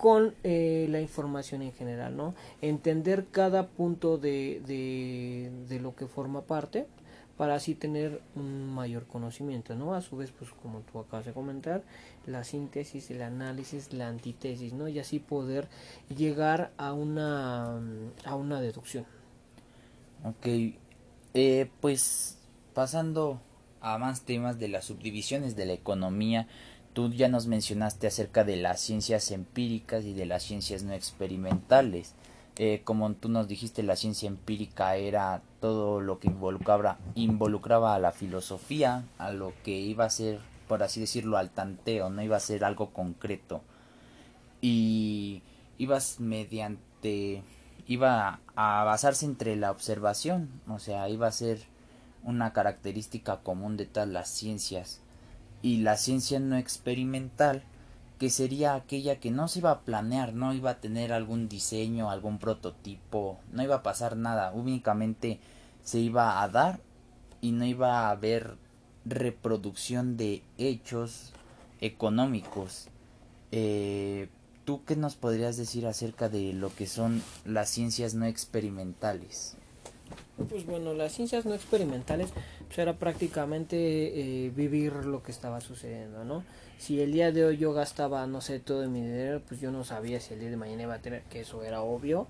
[0.00, 2.34] con eh, la información en general, ¿no?
[2.62, 6.86] Entender cada punto de, de, lo que forma parte
[7.36, 9.92] para así tener un mayor conocimiento, ¿no?
[9.92, 11.82] A su vez, pues como tú acabas de comentar,
[12.24, 14.88] la síntesis, el análisis, la antítesis, ¿no?
[14.88, 15.68] Y así poder
[16.08, 17.78] llegar a una,
[18.24, 19.04] a una deducción.
[20.24, 20.46] Ok,
[21.34, 22.38] eh, pues
[22.72, 23.38] pasando
[23.82, 26.48] a más temas de las subdivisiones de la economía,
[26.92, 32.14] Tú ya nos mencionaste acerca de las ciencias empíricas y de las ciencias no experimentales.
[32.56, 38.00] Eh, como tú nos dijiste, la ciencia empírica era todo lo que involucraba, involucraba a
[38.00, 42.36] la filosofía, a lo que iba a ser, por así decirlo, al tanteo, no iba
[42.36, 43.62] a ser algo concreto.
[44.60, 45.42] Y
[45.78, 47.44] ibas mediante,
[47.86, 51.60] iba a basarse entre la observación, o sea, iba a ser
[52.24, 54.99] una característica común de todas las ciencias
[55.62, 57.62] y la ciencia no experimental
[58.18, 62.10] que sería aquella que no se iba a planear, no iba a tener algún diseño,
[62.10, 65.40] algún prototipo, no iba a pasar nada, únicamente
[65.82, 66.80] se iba a dar
[67.40, 68.58] y no iba a haber
[69.06, 71.32] reproducción de hechos
[71.80, 72.88] económicos.
[73.52, 74.28] Eh,
[74.66, 79.56] ¿Tú qué nos podrías decir acerca de lo que son las ciencias no experimentales?
[80.48, 82.30] Pues bueno, las ciencias no experimentales
[82.66, 86.44] pues era prácticamente eh, vivir lo que estaba sucediendo, ¿no?
[86.78, 89.84] Si el día de hoy yo gastaba, no sé, todo mi dinero, pues yo no
[89.84, 92.26] sabía si el día de mañana iba a tener, que eso era obvio,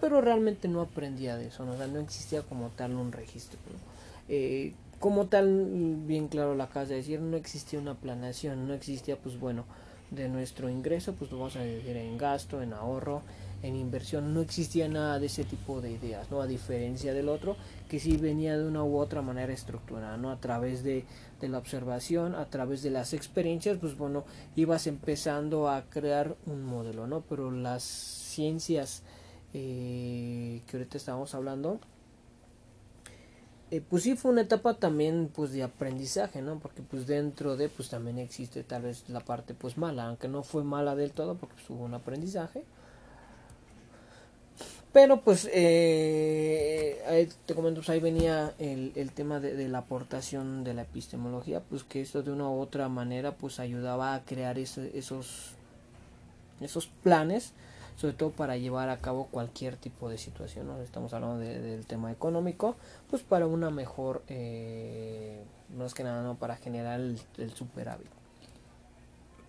[0.00, 1.72] pero realmente no aprendía de eso, ¿no?
[1.72, 3.92] O sea, no existía como tal un registro, ¿no?
[4.28, 9.16] eh, como tal, bien claro lo acabas de decir, no existía una planeación, no existía,
[9.16, 9.64] pues bueno,
[10.10, 13.22] de nuestro ingreso, pues lo vamos a decir en gasto, en ahorro,
[13.62, 16.40] en inversión no existía nada de ese tipo de ideas, ¿no?
[16.40, 17.56] A diferencia del otro,
[17.88, 20.30] que sí venía de una u otra manera estructurada, ¿no?
[20.30, 21.04] A través de,
[21.40, 24.24] de la observación, a través de las experiencias, pues bueno,
[24.56, 27.20] ibas empezando a crear un modelo, ¿no?
[27.20, 29.04] Pero las ciencias
[29.54, 31.78] eh, que ahorita estamos hablando,
[33.70, 36.58] eh, pues sí fue una etapa también pues de aprendizaje, ¿no?
[36.58, 40.42] Porque pues dentro de pues también existe tal vez la parte pues mala, aunque no
[40.42, 42.64] fue mala del todo porque pues, hubo un aprendizaje
[44.92, 50.64] pero pues eh, te comento, pues ahí venía el, el tema de, de, la aportación
[50.64, 54.58] de la epistemología, pues que esto de una u otra manera pues ayudaba a crear
[54.58, 55.52] ese, esos,
[56.60, 57.52] esos planes,
[57.96, 60.70] sobre todo para llevar a cabo cualquier tipo de situación.
[60.82, 62.76] Estamos hablando de, del tema económico,
[63.08, 65.42] pues para una mejor, eh,
[65.74, 66.34] más que nada, ¿no?
[66.34, 68.08] Para generar el, el superávit.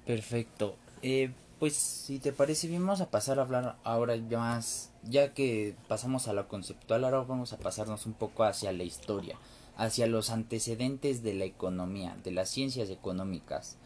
[0.06, 0.76] Perfecto.
[1.02, 1.32] Eh,
[1.64, 6.34] pues si te parece vamos a pasar a hablar ahora más, ya que pasamos a
[6.34, 9.38] lo conceptual, ahora vamos a pasarnos un poco hacia la historia,
[9.78, 13.78] hacia los antecedentes de la economía, de las ciencias económicas.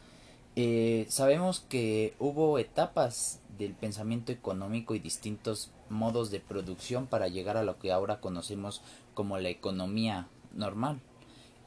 [0.56, 7.58] Eh, sabemos que hubo etapas del pensamiento económico y distintos modos de producción para llegar
[7.58, 8.82] a lo que ahora conocemos
[9.14, 11.00] como la economía normal.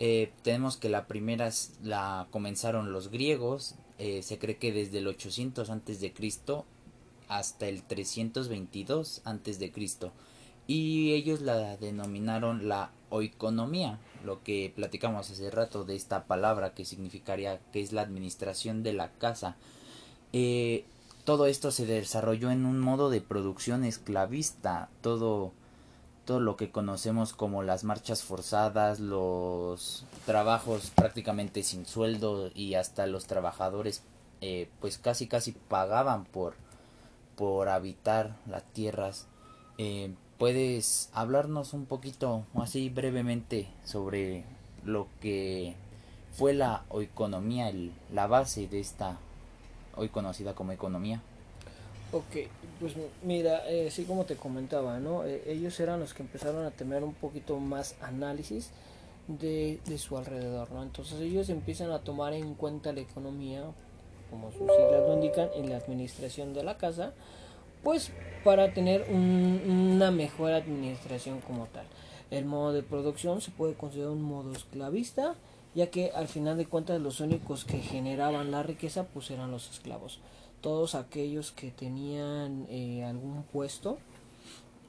[0.01, 1.51] Eh, tenemos que la primera
[1.85, 6.65] la comenzaron los griegos, eh, se cree que desde el 800 antes de Cristo
[7.29, 10.11] hasta el 322 antes de Cristo
[10.67, 16.87] y ellos la denominaron la oikonomía, lo que platicamos hace rato de esta palabra que
[16.87, 19.57] significaría que es la administración de la casa.
[20.33, 20.85] Eh,
[21.25, 25.53] todo esto se desarrolló en un modo de producción esclavista, todo
[26.39, 33.27] lo que conocemos como las marchas forzadas, los trabajos prácticamente sin sueldo y hasta los
[33.27, 34.05] trabajadores
[34.43, 36.55] eh, pues casi casi pagaban por
[37.37, 39.27] por habitar las tierras.
[39.79, 44.45] Eh, ¿Puedes hablarnos un poquito así brevemente sobre
[44.85, 45.75] lo que
[46.33, 47.73] fue la economía,
[48.13, 49.19] la base de esta
[49.97, 51.23] hoy conocida como economía?
[52.13, 52.49] Ok,
[52.81, 55.25] pues mira, eh, así como te comentaba, ¿no?
[55.25, 58.71] Eh, ellos eran los que empezaron a tener un poquito más análisis
[59.29, 60.83] de, de, su alrededor, ¿no?
[60.83, 63.63] Entonces ellos empiezan a tomar en cuenta la economía,
[64.29, 67.13] como sus siglas lo indican, en la administración de la casa,
[67.85, 68.11] pues
[68.43, 71.87] para tener un, una mejor administración como tal.
[72.33, 75.37] El modo de producción se puede considerar un modo esclavista,
[75.77, 79.71] ya que al final de cuentas los únicos que generaban la riqueza pues eran los
[79.71, 80.19] esclavos
[80.61, 83.99] todos aquellos que tenían eh, algún puesto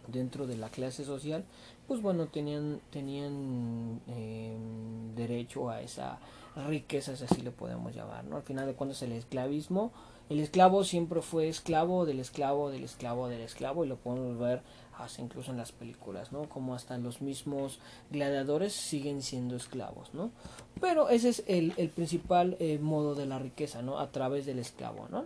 [0.08, 1.46] dentro de la clase social
[1.88, 4.58] pues bueno tenían tenían eh,
[5.16, 6.20] derecho a esa
[6.68, 9.92] riqueza si así le podemos llamar no al final de cuentas el esclavismo
[10.30, 14.62] el esclavo siempre fue esclavo del esclavo del esclavo del esclavo y lo podemos ver
[14.98, 17.80] hasta incluso en las películas no como hasta los mismos
[18.10, 20.32] gladiadores siguen siendo esclavos no
[20.80, 24.60] pero ese es el, el principal eh, modo de la riqueza no a través del
[24.60, 25.26] esclavo no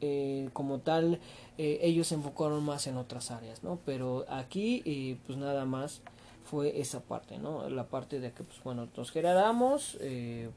[0.00, 1.20] eh, como tal
[1.58, 6.02] eh, ellos se enfocaron más en otras áreas no pero aquí eh, pues nada más
[6.44, 9.98] fue esa parte no la parte de que pues bueno nos generamos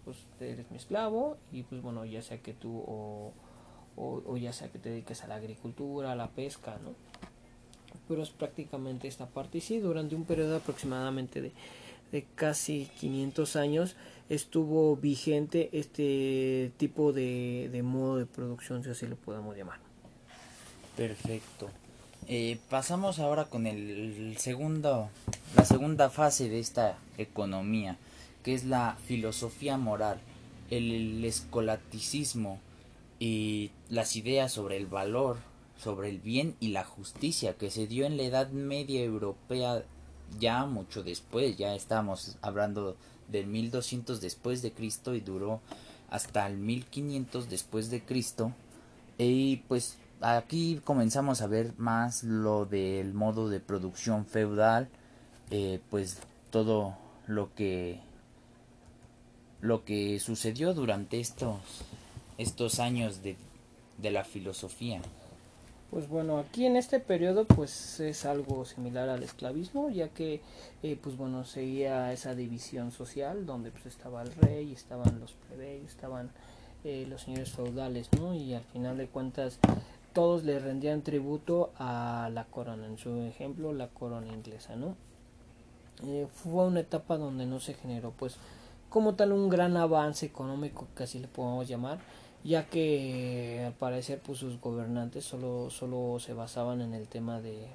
[0.06, 3.34] pues eres mi esclavo y pues bueno ya sea que tú o,
[3.98, 6.94] o, o, ya sea que te dediques a la agricultura a la pesca no
[8.08, 9.60] pero es prácticamente esta parte.
[9.60, 11.54] Y sí durante un periodo aproximadamente de
[12.12, 13.96] de casi 500 años
[14.32, 19.80] estuvo vigente este tipo de, modo de producción, si así lo podemos llamar.
[20.96, 21.70] Perfecto.
[22.28, 25.10] Eh, pasamos ahora con el segundo,
[25.58, 27.98] la segunda fase de esta economía,
[28.42, 30.20] que es la filosofía moral,
[30.70, 32.60] el escolaticismo
[33.20, 35.40] y las ideas sobre el valor,
[35.78, 39.84] sobre el bien y la justicia que se dio en la Edad Media Europea
[40.40, 42.96] ya mucho después, ya estamos hablando
[43.32, 45.62] del 1200 después de Cristo y duró
[46.10, 48.54] hasta el 1500 después de Cristo.
[49.18, 54.90] Y pues aquí comenzamos a ver más lo del modo de producción feudal,
[55.50, 58.00] eh, pues todo lo que
[59.62, 61.60] lo que sucedió durante estos
[62.38, 63.36] estos años de,
[63.98, 65.02] de la filosofía.
[65.92, 70.40] Pues bueno, aquí en este periodo pues es algo similar al esclavismo, ya que
[70.84, 75.90] eh, pues bueno, seguía esa división social donde pues estaba el rey, estaban los plebeyos,
[75.90, 76.32] estaban
[76.86, 78.34] eh, los señores feudales, ¿no?
[78.34, 79.60] Y al final de cuentas
[80.14, 84.96] todos le rendían tributo a la corona, en su ejemplo la corona inglesa, ¿no?
[86.06, 88.38] Eh, fue una etapa donde no se generó pues
[88.90, 92.00] como tal un gran avance económico que así le podemos llamar,
[92.44, 97.68] ya que al parecer pues sus gobernantes solo solo se basaban en el tema de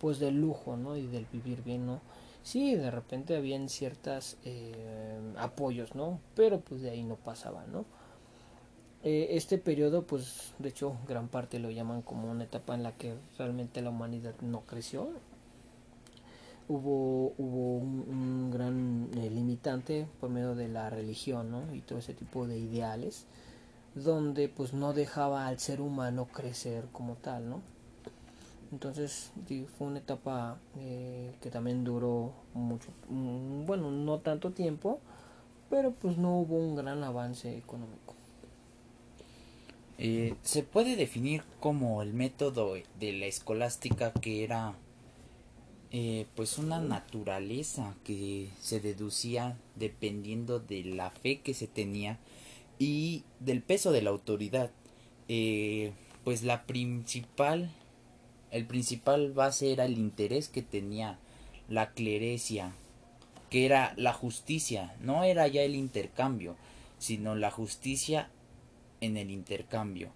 [0.00, 2.00] pues del lujo no y del vivir bien no
[2.42, 7.84] sí de repente habían ciertas eh, apoyos no pero pues de ahí no pasaba no
[9.04, 12.92] eh, este periodo pues de hecho gran parte lo llaman como una etapa en la
[12.92, 15.10] que realmente la humanidad no creció
[16.68, 21.74] hubo hubo un, un gran eh, limitante por medio de la religión ¿no?
[21.74, 23.26] y todo ese tipo de ideales
[23.94, 27.76] donde pues no dejaba al ser humano crecer como tal no
[28.72, 29.30] entonces
[29.78, 35.00] fue una etapa eh, que también duró mucho, mm, bueno, no tanto tiempo,
[35.70, 38.14] pero pues no hubo un gran avance económico.
[39.98, 44.74] Eh, se puede definir como el método de la escolástica que era
[45.98, 52.18] eh, pues una naturaleza que se deducía dependiendo de la fe que se tenía
[52.78, 54.70] y del peso de la autoridad.
[55.28, 55.92] Eh,
[56.22, 57.70] pues la principal,
[58.50, 61.18] el principal base era el interés que tenía
[61.66, 62.74] la clerecia,
[63.48, 66.56] que era la justicia, no era ya el intercambio,
[66.98, 68.28] sino la justicia
[69.00, 70.10] en el intercambio.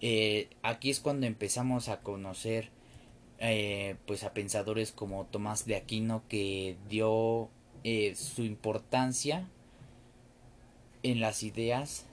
[0.00, 2.70] Eh, aquí es cuando empezamos a conocer
[3.40, 7.48] eh, pues a pensadores como Tomás de Aquino que dio
[7.84, 9.48] eh, su importancia
[11.02, 12.04] en las ideas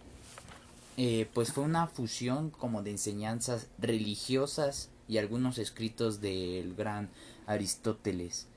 [1.34, 7.11] pues fue una fusión como de enseñanzas religiosas y algunos escritos del gran
[7.45, 8.47] Aristóteles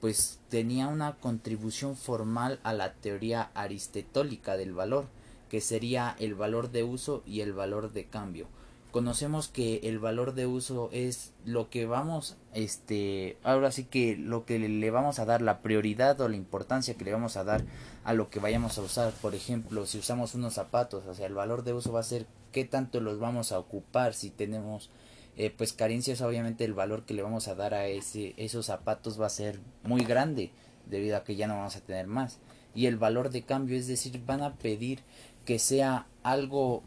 [0.00, 5.06] pues tenía una contribución formal a la teoría aristotélica del valor
[5.54, 8.48] que sería el valor de uso y el valor de cambio.
[8.94, 14.44] Conocemos que el valor de uso es lo que vamos, este, ahora sí que lo
[14.44, 17.64] que le vamos a dar, la prioridad o la importancia que le vamos a dar
[18.04, 19.12] a lo que vayamos a usar.
[19.14, 22.28] Por ejemplo, si usamos unos zapatos, o sea, el valor de uso va a ser
[22.52, 24.14] qué tanto los vamos a ocupar.
[24.14, 24.90] Si tenemos
[25.36, 29.20] eh, pues carencias, obviamente el valor que le vamos a dar a ese, esos zapatos
[29.20, 30.52] va a ser muy grande
[30.86, 32.38] debido a que ya no vamos a tener más.
[32.76, 35.00] Y el valor de cambio, es decir, van a pedir
[35.44, 36.84] que sea algo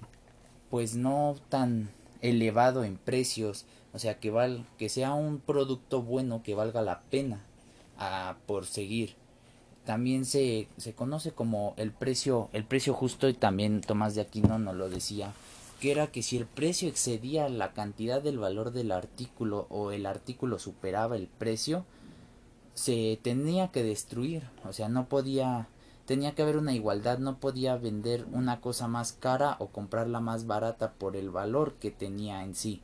[0.69, 1.89] pues no tan
[2.22, 7.01] elevado en precios, o sea, que val, que sea un producto bueno que valga la
[7.01, 7.41] pena
[7.97, 9.15] a, por seguir.
[9.86, 14.59] También se, se conoce como el precio, el precio justo y también Tomás de Aquino
[14.59, 15.34] nos lo decía,
[15.80, 20.05] que era que si el precio excedía la cantidad del valor del artículo o el
[20.05, 21.86] artículo superaba el precio,
[22.74, 25.68] se tenía que destruir, o sea, no podía
[26.07, 30.47] tenía que haber una igualdad, no podía vender una cosa más cara o comprarla más
[30.47, 32.81] barata por el valor que tenía en sí.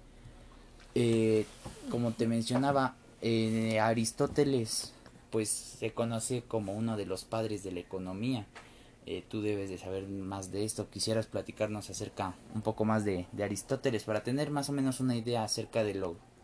[0.94, 1.46] Eh,
[1.90, 4.94] como te mencionaba, eh, Aristóteles
[5.32, 8.46] pues se conoce como uno de los padres de la economía.
[9.06, 10.90] Eh, tú debes de saber más de esto.
[10.90, 15.44] Quisieras platicarnos acerca un poco más de, Aristóteles para tener más o menos una idea
[15.44, 15.94] acerca de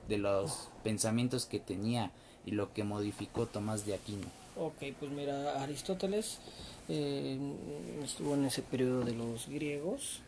[0.08, 2.12] de los pensamientos que tenía
[2.46, 4.39] y lo que modificó Tomás de Aquino.
[4.56, 6.40] Ok, pues mira, Aristóteles
[6.90, 7.38] eh,
[8.04, 10.22] estuvo en ese periodo de los griegos,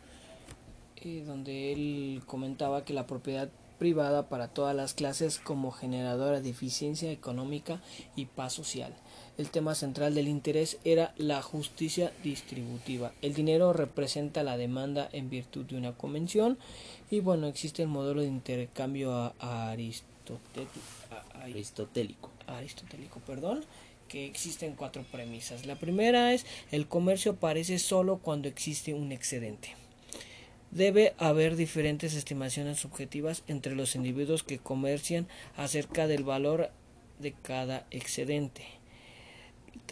[0.96, 3.48] eh, donde él comentaba que la propiedad
[3.78, 7.80] privada para todas las clases como generadora de eficiencia económica
[8.14, 8.94] y paz social.
[9.38, 13.10] El tema central del interés era la justicia distributiva.
[13.22, 16.58] El dinero representa la demanda en virtud de una convención
[17.10, 20.70] y bueno, existe el modelo de intercambio aristotélico.
[22.46, 23.64] Aristotélico, perdón,
[24.12, 25.64] que existen cuatro premisas.
[25.64, 29.74] La primera es el comercio aparece solo cuando existe un excedente.
[30.70, 36.70] Debe haber diferentes estimaciones subjetivas entre los individuos que comercian acerca del valor
[37.20, 38.81] de cada excedente.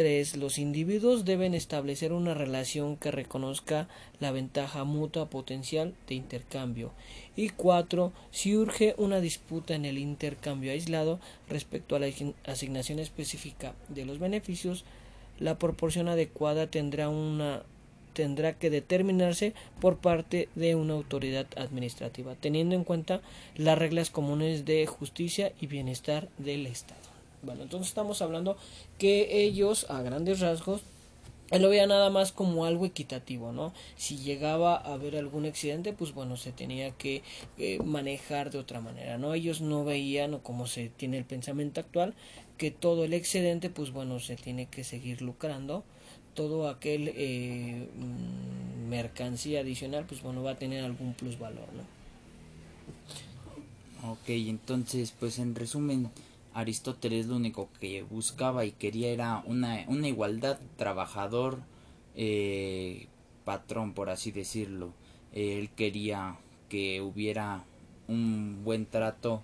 [0.00, 0.38] 3.
[0.38, 3.86] Los individuos deben establecer una relación que reconozca
[4.18, 6.90] la ventaja mutua potencial de intercambio.
[7.36, 8.10] Y 4.
[8.30, 11.20] Si urge una disputa en el intercambio aislado
[11.50, 12.06] respecto a la
[12.46, 14.86] asignación específica de los beneficios,
[15.38, 17.62] la proporción adecuada tendrá una
[18.14, 23.20] tendrá que determinarse por parte de una autoridad administrativa, teniendo en cuenta
[23.54, 27.09] las reglas comunes de justicia y bienestar del Estado.
[27.42, 28.56] Bueno, entonces estamos hablando
[28.98, 30.82] que ellos, a grandes rasgos,
[31.58, 33.72] lo veía nada más como algo equitativo, ¿no?
[33.96, 37.22] Si llegaba a haber algún accidente, pues bueno, se tenía que
[37.58, 39.34] eh, manejar de otra manera, ¿no?
[39.34, 42.14] Ellos no veían, como se tiene el pensamiento actual,
[42.56, 45.82] que todo el excedente, pues bueno, se tiene que seguir lucrando,
[46.34, 52.00] todo aquel eh, mm, mercancía adicional, pues bueno, va a tener algún plusvalor, ¿no?
[54.12, 56.10] Ok, entonces, pues en resumen,
[56.52, 61.58] Aristóteles lo único que buscaba y quería era una, una igualdad trabajador
[62.16, 63.06] eh,
[63.44, 64.92] patrón por así decirlo.
[65.32, 66.36] Él quería
[66.68, 67.64] que hubiera
[68.08, 69.42] un buen trato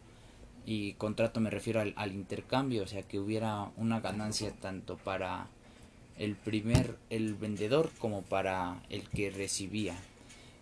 [0.64, 5.46] y contrato me refiero al, intercambio o sea que hubiera una ganancia tanto para
[6.18, 9.96] el primer el vendedor como para el que recibía.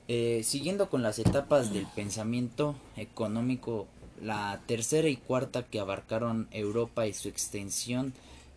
[0.07, 3.86] Eh, siguiendo con las etapas del pensamiento económico
[4.21, 8.12] la tercera y cuarta que abarcaron Europa y su extensión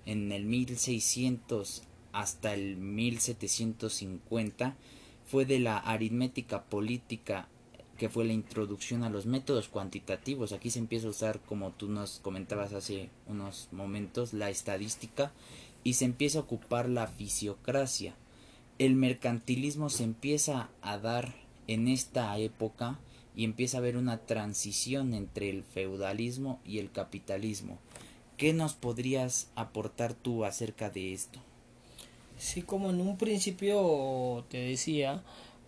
[0.05, 1.83] en el 1600
[2.13, 4.75] hasta el 1750
[5.25, 7.47] fue de la aritmética política,
[7.97, 10.51] que fue la introducción a los métodos cuantitativos.
[10.51, 15.31] Aquí se empieza a usar, como tú nos comentabas hace unos momentos, la estadística
[15.83, 18.15] y se empieza a ocupar la fisiocracia.
[18.79, 21.33] El mercantilismo se empieza a dar
[21.67, 22.99] en esta época
[23.37, 27.77] y empieza a haber una transición entre el feudalismo y el capitalismo.
[28.35, 31.39] ¿Qué nos podrías aportar tú acerca de esto?
[32.39, 35.23] Sí, como en un principio te decía,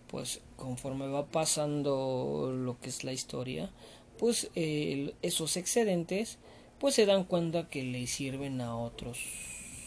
[0.08, 3.70] pues conforme va pasando lo que es la historia,
[4.18, 6.38] pues esos excedentes
[6.80, 9.18] pues se dan cuenta que le sirven a otros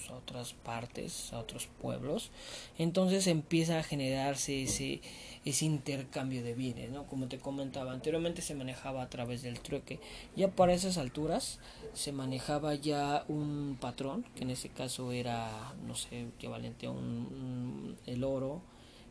[0.10, 2.30] a otras partes, a otros pueblos,
[2.78, 5.02] entonces empieza a generarse ese
[5.46, 7.06] ese intercambio de bienes, ¿no?
[7.06, 10.00] Como te comentaba, anteriormente se manejaba a través del trueque.
[10.36, 11.60] Ya para esas alturas
[11.94, 17.98] se manejaba ya un patrón, que en ese caso era, no sé, equivalente a un,
[18.06, 18.62] el oro,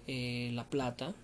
[0.06, 1.14] eh, la plata.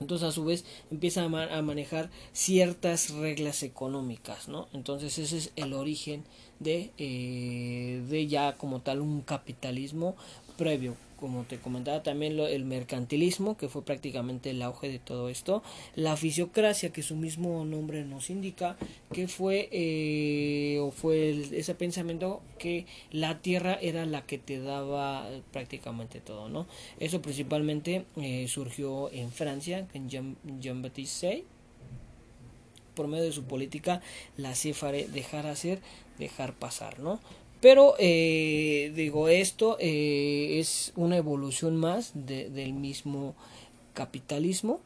[0.00, 4.68] Entonces a su vez empieza a, manejar ciertas reglas económicas, ¿no?
[4.72, 6.24] Entonces ese es el origen
[6.58, 10.16] de, eh, de ya como tal un capitalismo
[10.56, 15.62] previo como te comentaba también el mercantilismo, que fue prácticamente el auge de todo esto,
[15.94, 18.76] la fisiocracia, que su mismo nombre nos indica,
[19.12, 25.30] que fue eh, o fue ese pensamiento que la tierra era la que te daba
[25.52, 26.66] prácticamente todo, ¿no?
[26.98, 30.82] Eso principalmente eh, surgió en Francia, en Jean, Jean
[32.96, 34.02] por medio de su política,
[34.36, 35.78] la cifre dejar hacer,
[36.18, 37.20] dejar pasar, ¿no?
[37.62, 43.36] Pero eh, digo, esto eh, es una evolución más del mismo
[43.94, 44.80] capitalismo,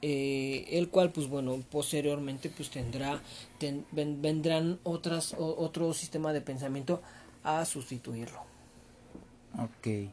[0.00, 3.20] eh, el cual pues bueno posteriormente pues tendrá
[3.90, 7.02] vendrán otras otro sistema de pensamiento
[7.42, 8.38] a sustituirlo.
[9.58, 10.08] Ok.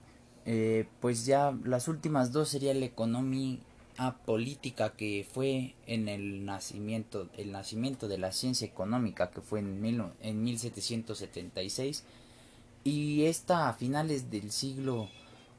[0.99, 3.59] Pues ya las últimas dos sería la economía
[4.25, 9.81] política que fue en el nacimiento, el nacimiento de la ciencia económica que fue en,
[9.81, 12.03] mil, en 1776
[12.85, 15.09] y esta a finales del siglo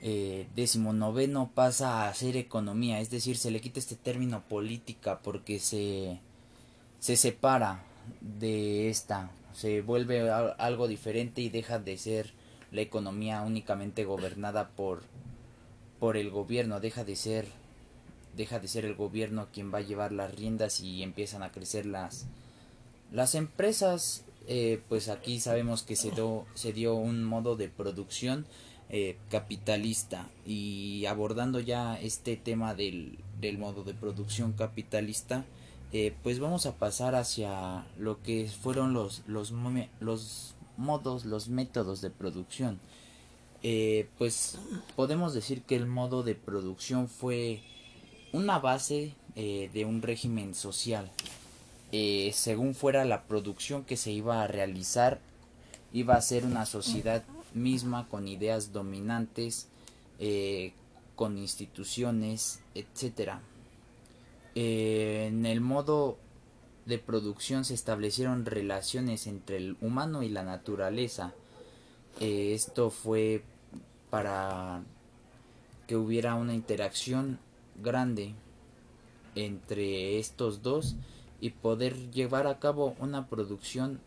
[0.00, 5.58] eh, XIX pasa a ser economía, es decir, se le quita este término política porque
[5.58, 6.18] se,
[6.98, 7.84] se separa
[8.22, 12.32] de esta, se vuelve algo diferente y deja de ser
[12.72, 15.02] la economía únicamente gobernada por,
[15.98, 17.59] por el gobierno, deja de ser
[18.36, 21.86] deja de ser el gobierno quien va a llevar las riendas y empiezan a crecer
[21.86, 22.26] las
[23.12, 28.46] las empresas eh, pues aquí sabemos que se, do, se dio un modo de producción
[28.88, 35.44] eh, capitalista y abordando ya este tema del, del modo de producción capitalista
[35.92, 39.52] eh, pues vamos a pasar hacia lo que fueron los, los,
[40.00, 42.80] los modos, los métodos de producción.
[44.18, 44.58] pues
[44.96, 47.60] podemos decir que el modo de producción fue
[48.32, 51.10] una base eh, de un régimen social.
[51.92, 55.20] Eh, según fuera la producción que se iba a realizar,
[55.92, 59.68] iba a ser una sociedad misma con ideas dominantes,
[60.18, 60.72] eh,
[61.16, 63.42] con instituciones, etcétera.
[64.54, 66.18] en el modo
[66.86, 71.32] de producción se establecieron relaciones entre el humano y la naturaleza.
[72.20, 73.42] esto fue
[74.10, 74.82] para
[75.86, 77.38] que hubiera una interacción
[77.82, 78.34] grande
[79.34, 80.96] entre estos dos
[81.40, 84.00] y poder llevar a cabo una producción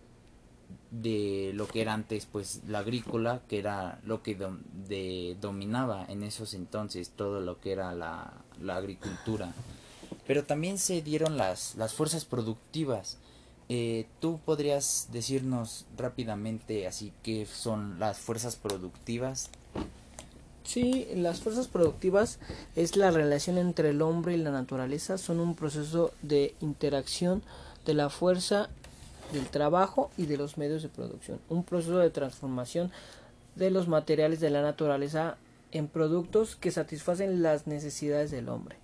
[0.91, 4.37] de lo que era antes pues la agrícola que era lo que
[4.87, 9.53] de, dominaba en esos entonces todo lo que era la, la agricultura.
[10.27, 13.17] Pero también se dieron las, las fuerzas productivas.
[13.69, 19.49] Eh, tú podrías decirnos rápidamente así qué son las fuerzas productivas
[20.63, 22.39] Sí, las fuerzas productivas
[22.75, 27.43] es la relación entre el hombre y la naturaleza, son un proceso de interacción
[27.85, 28.69] de la fuerza
[29.33, 32.91] del trabajo y de los medios de producción, un proceso de transformación
[33.55, 35.37] de los materiales de la naturaleza
[35.71, 38.77] en productos que satisfacen las necesidades del hombre.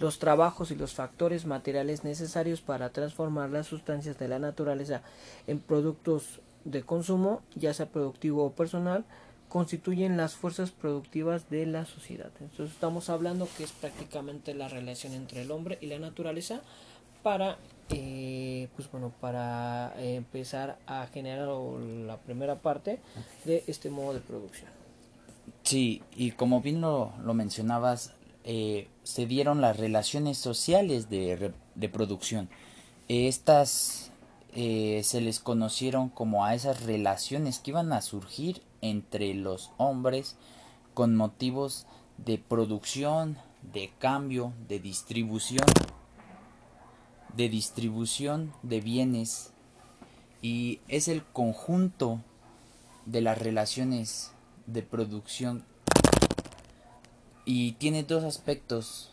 [0.00, 5.02] Los trabajos y los factores materiales necesarios para transformar las sustancias de la naturaleza
[5.46, 9.04] en productos de consumo, ya sea productivo o personal,
[9.52, 12.30] constituyen las fuerzas productivas de la sociedad.
[12.40, 16.62] Entonces estamos hablando que es prácticamente la relación entre el hombre y la naturaleza
[17.22, 17.58] para
[17.90, 23.00] eh, pues bueno para eh, empezar a generar la primera parte
[23.44, 24.70] de este modo de producción.
[25.64, 31.88] Sí, y como bien lo, lo mencionabas, eh, se dieron las relaciones sociales de, de
[31.90, 32.48] producción.
[33.08, 34.08] estas
[34.54, 40.36] se les conocieron como a esas relaciones que iban a surgir entre los hombres
[40.92, 41.86] con motivos
[42.18, 43.38] de producción,
[43.72, 45.66] de cambio, de distribución,
[47.34, 49.52] de distribución de bienes.
[50.42, 52.20] Y es el conjunto
[53.06, 54.32] de las relaciones
[54.66, 55.64] de producción.
[57.44, 59.12] Y tiene dos aspectos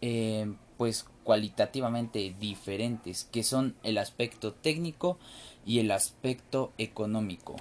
[0.00, 5.18] eh, pues cualitativamente diferentes que son el aspecto técnico
[5.66, 7.56] y el aspecto económico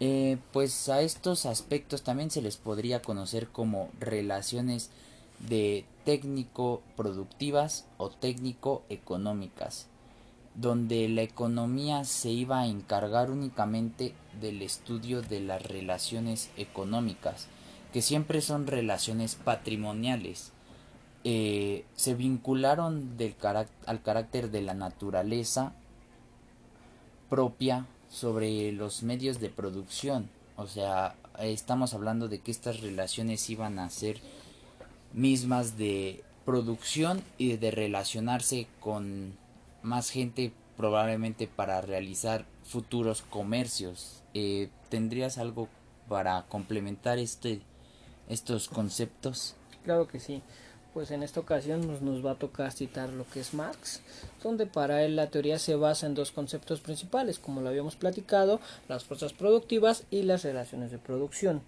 [0.00, 4.90] eh, pues a estos aspectos también se les podría conocer como relaciones
[5.38, 9.86] de técnico productivas o técnico económicas
[10.54, 17.46] donde la economía se iba a encargar únicamente del estudio de las relaciones económicas,
[17.92, 20.52] que siempre son relaciones patrimoniales.
[21.22, 23.16] Eh, se vincularon
[23.86, 25.72] al carácter de la naturaleza
[27.28, 30.28] propia sobre los medios de producción.
[30.56, 34.20] O sea, estamos hablando de que estas relaciones iban a ser
[35.14, 39.38] mismas de producción y de relacionarse con
[39.82, 44.22] más gente probablemente para realizar futuros comercios.
[44.34, 45.68] Eh, ¿Tendrías algo
[46.08, 47.60] para complementar este,
[48.28, 49.54] estos conceptos?
[49.84, 50.42] Claro que sí.
[50.94, 54.00] Pues en esta ocasión nos, nos va a tocar citar lo que es Marx,
[54.42, 58.60] donde para él la teoría se basa en dos conceptos principales, como lo habíamos platicado,
[58.88, 61.62] las fuerzas productivas y las relaciones de producción.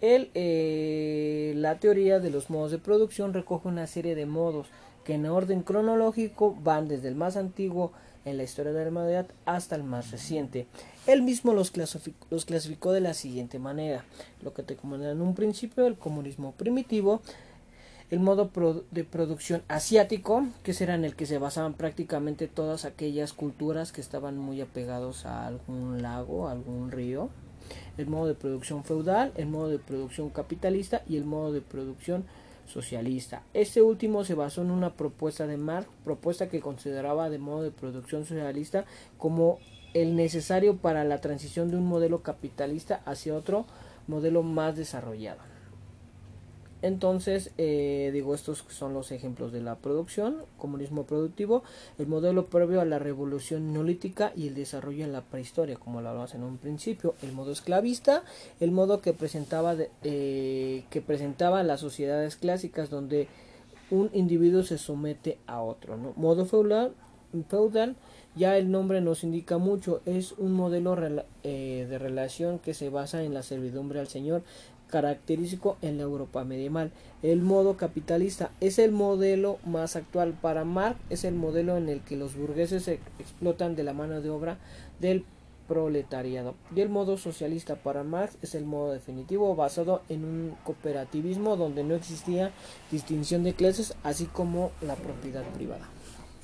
[0.00, 4.68] Él, eh, la teoría de los modos de producción recoge una serie de modos
[5.04, 7.92] que en orden cronológico van desde el más antiguo
[8.24, 10.66] en la historia de la humanidad hasta el más reciente.
[11.06, 14.04] Él mismo los clasificó, los clasificó de la siguiente manera,
[14.42, 17.22] lo que te comenté en un principio, el comunismo primitivo,
[18.10, 18.50] el modo
[18.90, 24.00] de producción asiático, que será en el que se basaban prácticamente todas aquellas culturas que
[24.00, 27.28] estaban muy apegados a algún lago, algún río,
[27.98, 32.24] el modo de producción feudal, el modo de producción capitalista y el modo de producción
[32.66, 33.42] socialista.
[33.52, 37.70] Este último se basó en una propuesta de Marx, propuesta que consideraba de modo de
[37.70, 38.84] producción socialista
[39.18, 39.58] como
[39.94, 43.66] el necesario para la transición de un modelo capitalista hacia otro
[44.06, 45.40] modelo más desarrollado.
[46.80, 51.62] Entonces, eh, digo, estos son los ejemplos de la producción, comunismo productivo,
[51.98, 56.08] el modelo previo a la revolución neolítica y el desarrollo en la prehistoria, como lo
[56.08, 58.22] hablamos en un principio, el modo esclavista,
[58.60, 63.28] el modo que presentaba, eh, que presentaba las sociedades clásicas donde
[63.90, 66.12] un individuo se somete a otro, ¿no?
[66.16, 66.92] Modo feudal,
[67.48, 67.96] feudal
[68.38, 70.96] ya el nombre nos indica mucho, es un modelo
[71.42, 74.42] eh, de relación que se basa en la servidumbre al Señor,
[74.90, 76.90] característico en la Europa medieval.
[77.22, 82.00] El modo capitalista es el modelo más actual para Marx, es el modelo en el
[82.00, 84.58] que los burgueses explotan de la mano de obra
[85.00, 85.24] del
[85.68, 86.54] proletariado.
[86.74, 91.84] Y el modo socialista para Marx es el modo definitivo basado en un cooperativismo donde
[91.84, 92.50] no existía
[92.90, 95.86] distinción de clases así como la propiedad privada.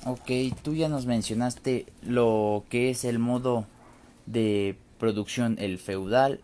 [0.05, 3.65] Ok, tú ya nos mencionaste lo que es el modo
[4.27, 6.39] de producción, el feudal,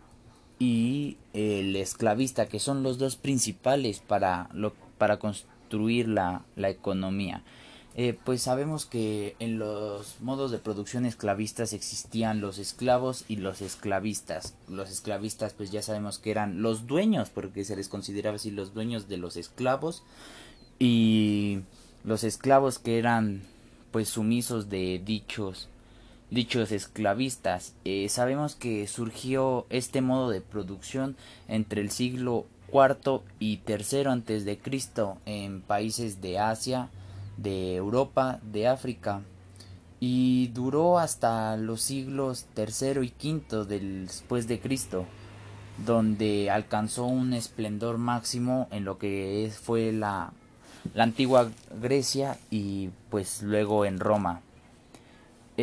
[0.62, 7.42] y el esclavista, que son los dos principales para, lo, para construir la, la economía.
[7.96, 13.60] Eh, pues sabemos que en los modos de producción esclavistas existían los esclavos y los
[13.60, 14.54] esclavistas.
[14.68, 18.72] Los esclavistas pues ya sabemos que eran los dueños, porque se les consideraba así los
[18.72, 20.04] dueños de los esclavos.
[20.78, 21.62] Y
[22.04, 23.42] los esclavos que eran
[23.90, 25.68] pues sumisos de dichos
[26.32, 27.74] dichos esclavistas.
[27.84, 31.14] Eh, sabemos que surgió este modo de producción
[31.46, 36.88] entre el siglo IV y III antes de Cristo en países de Asia,
[37.36, 39.20] de Europa, de África
[40.00, 45.04] y duró hasta los siglos III y V después de Cristo,
[45.86, 50.32] donde alcanzó un esplendor máximo en lo que fue la,
[50.94, 54.40] la antigua Grecia y pues luego en Roma.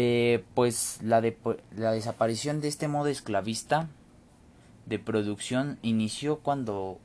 [0.02, 1.36] Eh, pues la, de,
[1.76, 3.90] la desaparición de este modo esclavista
[4.86, 7.00] de producción inició cuando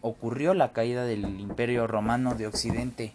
[0.00, 3.12] ocurrió la caída del imperio romano de Occidente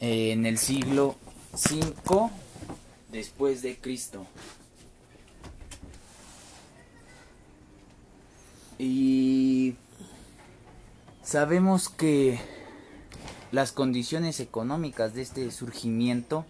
[0.00, 1.16] eh, en el siglo
[1.52, 2.30] V
[3.10, 4.24] después de Cristo.
[8.78, 9.74] Y
[11.24, 12.38] sabemos que
[13.50, 16.46] las condiciones económicas de este surgimiento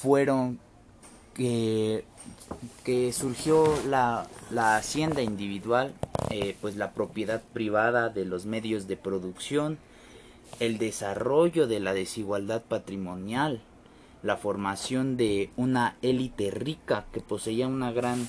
[0.00, 0.60] fueron
[1.34, 2.04] que,
[2.84, 4.28] que surgió la,
[4.76, 5.92] hacienda individual,
[6.30, 9.76] eh, pues la propiedad privada de los medios de producción,
[10.60, 13.60] el desarrollo de la desigualdad patrimonial,
[14.22, 18.24] la formación de una élite rica que poseía una gran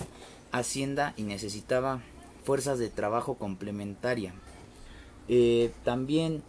[0.51, 2.01] hacienda y necesitaba
[2.45, 4.33] fuerzas de trabajo complementaria.
[5.27, 6.41] Eh, también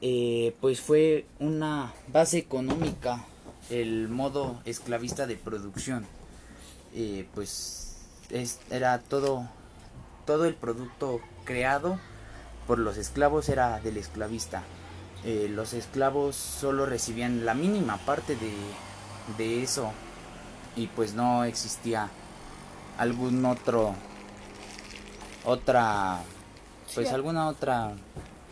[0.00, 3.26] eh, pues fue una base económica
[3.70, 6.06] el modo esclavista de producción.
[6.94, 7.96] Eh, pues
[8.70, 9.48] era todo,
[10.26, 11.98] todo el producto creado
[12.66, 14.62] por los esclavos era del esclavista.
[15.24, 18.52] los esclavos solo recibían la mínima parte de,
[19.36, 19.92] de eso
[20.76, 22.08] y pues no existía
[22.98, 23.94] algún otro
[25.44, 26.20] otra
[26.94, 27.92] pues alguna otra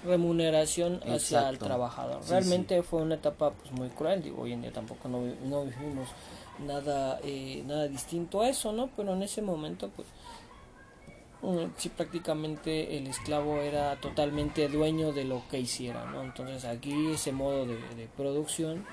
[0.05, 2.21] remuneración hacia el trabajador.
[2.29, 6.09] Realmente fue una etapa pues muy cruel, digo, hoy en día tampoco no, no vivimos
[6.67, 8.91] nada eh, nada distinto a eso, ¿no?
[8.97, 10.09] Pero en ese momento pues
[11.43, 16.23] mm, sí prácticamente el esclavo era totalmente dueño de lo que hiciera, ¿no?
[16.23, 18.85] Entonces aquí ese modo de, de producción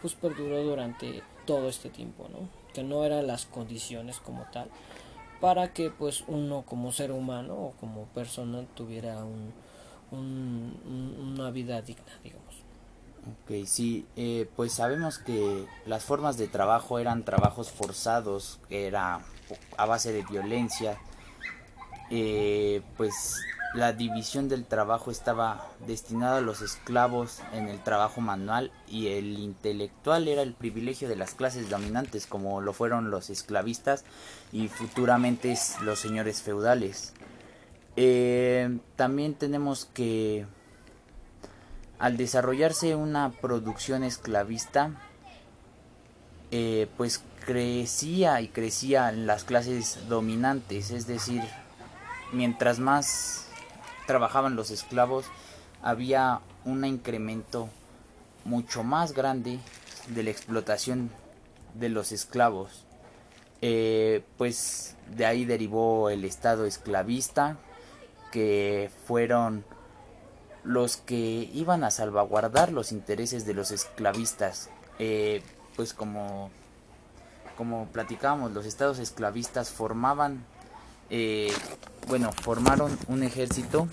[0.00, 2.48] pues perduró durante todo este tiempo, ¿no?
[2.72, 4.68] Que no eran las condiciones como tal
[5.40, 9.52] para que pues uno como ser humano o como persona tuviera un,
[10.14, 12.44] una vida digna, digamos.
[13.26, 19.20] Ok, sí, eh, pues sabemos que las formas de trabajo eran trabajos forzados, era
[19.78, 20.98] a base de violencia,
[22.10, 23.36] eh, pues
[23.74, 29.38] la división del trabajo estaba destinada a los esclavos en el trabajo manual y el
[29.38, 34.04] intelectual era el privilegio de las clases dominantes como lo fueron los esclavistas
[34.52, 37.14] y futuramente los señores feudales.
[37.96, 40.46] Eh, también tenemos que
[41.98, 44.90] al desarrollarse una producción esclavista
[46.50, 51.42] eh, pues crecía y crecía en las clases dominantes es decir
[52.32, 53.44] mientras más
[54.06, 55.26] trabajaban los esclavos,
[55.82, 57.68] había un incremento
[58.44, 59.58] mucho más grande
[60.08, 61.10] de la explotación
[61.74, 62.84] de los esclavos.
[63.62, 67.56] Eh, pues de ahí derivó el Estado esclavista,
[68.34, 69.64] que fueron
[70.64, 74.70] los que iban a salvaguardar los intereses de los esclavistas.
[74.98, 75.40] Eh,
[75.76, 76.50] pues como,
[77.56, 80.44] como platicábamos, los estados esclavistas formaban
[81.10, 81.52] eh,
[82.08, 83.86] bueno, formaron un ejército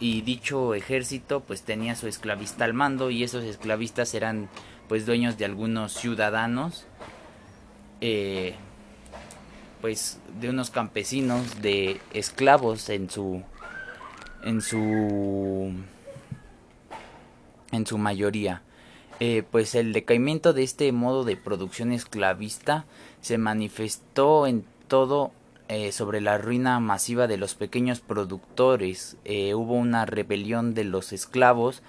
[0.00, 4.48] y dicho ejército pues tenía su esclavista al mando y esos esclavistas eran
[4.88, 6.86] pues dueños de algunos ciudadanos
[8.00, 8.54] eh,
[9.82, 13.42] pues de unos campesinos de esclavos en su
[14.42, 15.74] en su
[17.72, 18.62] en su mayoría
[19.20, 22.86] eh, pues el decaimiento de este modo de producción esclavista
[23.20, 25.30] se manifestó en todo
[25.68, 29.16] eh, sobre la ruina masiva de los pequeños productores.
[29.24, 31.82] Eh, hubo una rebelión de los esclavos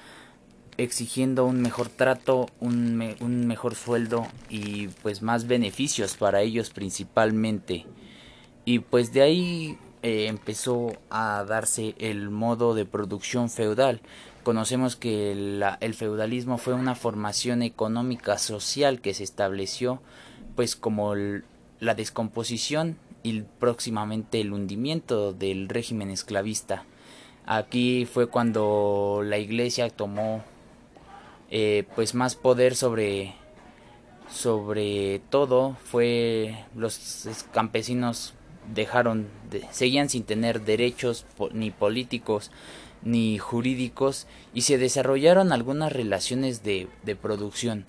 [0.77, 2.97] exigiendo un mejor trato, un,
[3.47, 7.85] mejor sueldo y pues más beneficios para ellos principalmente.
[8.65, 14.01] Y pues de ahí eh, empezó a darse el modo de producción feudal.
[14.43, 20.01] Conocemos que el feudalismo fue una formación económica social que se estableció
[20.55, 26.85] pues como la descomposición y próximamente el hundimiento del régimen esclavista.
[27.45, 30.43] Aquí fue cuando la iglesia tomó
[31.55, 33.35] eh, pues más poder sobre
[34.27, 38.33] sobre todo fue los campesinos
[38.73, 42.49] dejaron de, seguían sin tener derechos ni políticos
[43.03, 44.25] ni jurídicos
[44.55, 47.85] y se desarrollaron algunas relaciones de, de producción.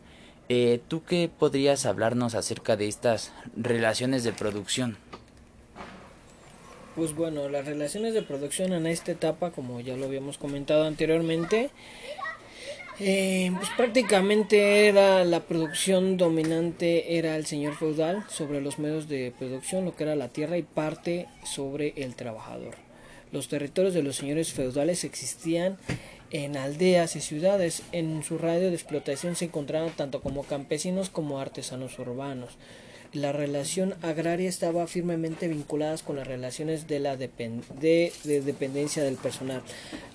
[0.50, 4.98] Eh, ¿Tú qué podrías hablarnos acerca de estas relaciones de producción?
[6.96, 11.70] Pues bueno, las relaciones de producción en esta etapa, como ya lo habíamos comentado anteriormente,
[13.00, 19.32] eh, pues prácticamente era la producción dominante era el señor feudal sobre los medios de
[19.38, 22.74] producción, lo que era la tierra y parte sobre el trabajador.
[23.32, 25.76] Los territorios de los señores feudales existían
[26.30, 27.82] en aldeas y ciudades.
[27.92, 32.56] En su radio de explotación se encontraban tanto como campesinos como artesanos urbanos
[33.14, 37.30] la relación agraria estaba firmemente vinculada con las relaciones de la de,
[38.24, 39.62] dependencia del personal.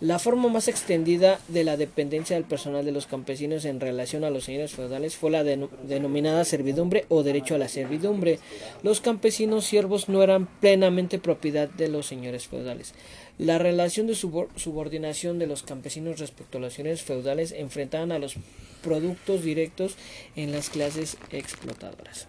[0.02, 4.30] La forma más extendida de la dependencia del personal de los campesinos en relación a
[4.30, 8.40] los señores feudales fue la denominada servidumbre o derecho a la servidumbre.
[8.84, 12.94] Los campesinos siervos no eran plenamente propiedad de los señores feudales.
[13.38, 18.36] La relación de subordinación de los campesinos respecto a los señores feudales enfrentaban a los
[18.84, 19.96] productos directos
[20.36, 22.28] en las clases explotadoras.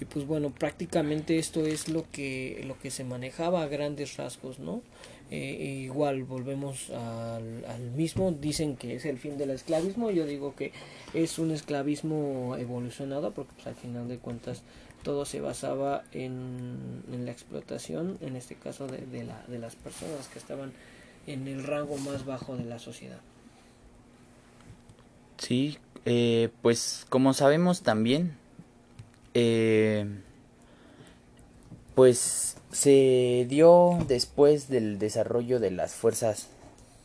[0.00, 4.58] Y pues bueno prácticamente esto es lo que lo que se manejaba a grandes rasgos
[4.58, 4.82] no
[5.30, 10.56] eh, igual volvemos al, al, mismo, dicen que es el fin del esclavismo, yo digo
[10.56, 10.72] que
[11.14, 14.64] es un esclavismo evolucionado porque pues, al final de cuentas
[15.04, 19.76] todo se basaba en, en la explotación, en este caso de, de, la, de las
[19.76, 20.72] personas que estaban
[21.28, 23.20] en el rango más bajo de la sociedad.
[25.38, 28.36] Sí, eh, pues como sabemos también,
[29.34, 30.06] eh,
[31.94, 36.48] pues se dio después del desarrollo de las fuerzas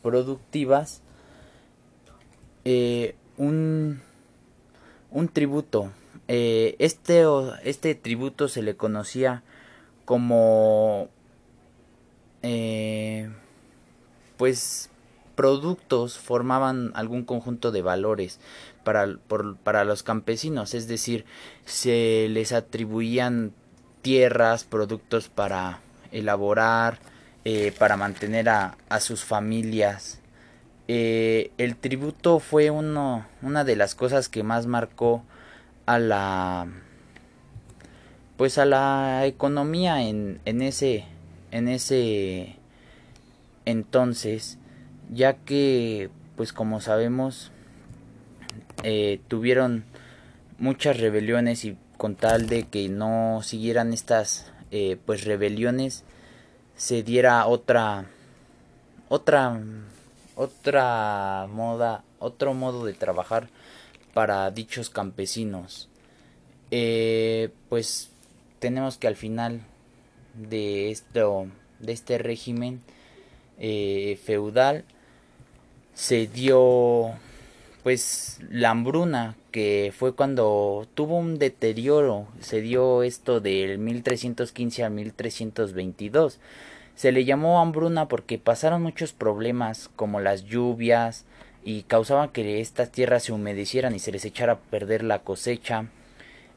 [0.02, 1.02] productivas
[2.64, 4.00] eh, un,
[5.10, 5.92] un tributo.
[6.28, 7.24] Eh, este,
[7.62, 9.44] este tributo se le conocía
[10.04, 11.08] como
[12.42, 13.30] eh,
[14.36, 14.90] pues
[15.36, 18.40] productos formaban algún conjunto de valores
[18.82, 19.06] para,
[19.62, 21.24] para los campesinos, es decir,
[21.64, 23.52] se les atribuían
[24.02, 25.80] tierras, productos para
[26.10, 26.98] elaborar,
[27.44, 30.20] eh, para mantener a, a sus familias.
[30.88, 35.22] Eh, el tributo fue uno, una de las cosas que más marcó
[35.84, 36.66] a la
[38.36, 41.04] pues a la economía en, en ese
[41.50, 42.56] en ese
[43.64, 44.58] entonces
[45.10, 47.50] ya que pues como sabemos
[48.82, 49.84] eh, tuvieron
[50.58, 56.04] muchas rebeliones y con tal de que no siguieran estas eh, pues rebeliones
[56.76, 58.06] se diera otra
[59.08, 59.60] otra
[60.34, 63.48] otra moda otro modo de trabajar
[64.14, 65.88] para dichos campesinos.
[66.70, 68.10] Eh, pues
[68.58, 69.60] tenemos que al final
[70.34, 71.48] de esto
[71.80, 72.80] de este régimen
[73.58, 74.84] eh, feudal
[75.96, 77.14] se dio
[77.82, 84.90] pues la hambruna que fue cuando tuvo un deterioro, se dio esto del 1315 a
[84.90, 86.38] 1322.
[86.94, 91.24] Se le llamó hambruna porque pasaron muchos problemas como las lluvias
[91.64, 95.86] y causaban que estas tierras se humedecieran y se les echara a perder la cosecha.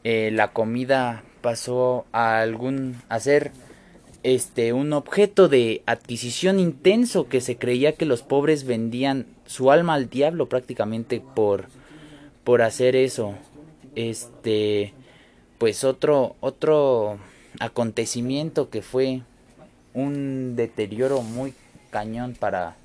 [0.04, 3.20] Eh, la comida pasó a algún a
[4.24, 9.94] este un objeto de adquisición intenso que se creía que los pobres vendían su alma
[9.94, 11.68] al diablo prácticamente por
[12.44, 13.36] por hacer eso.
[13.96, 14.94] Este,
[15.60, 17.20] pues otro, otro
[17.60, 19.22] acontecimiento que fue
[19.94, 21.54] un deterioro muy
[21.92, 22.76] cañón para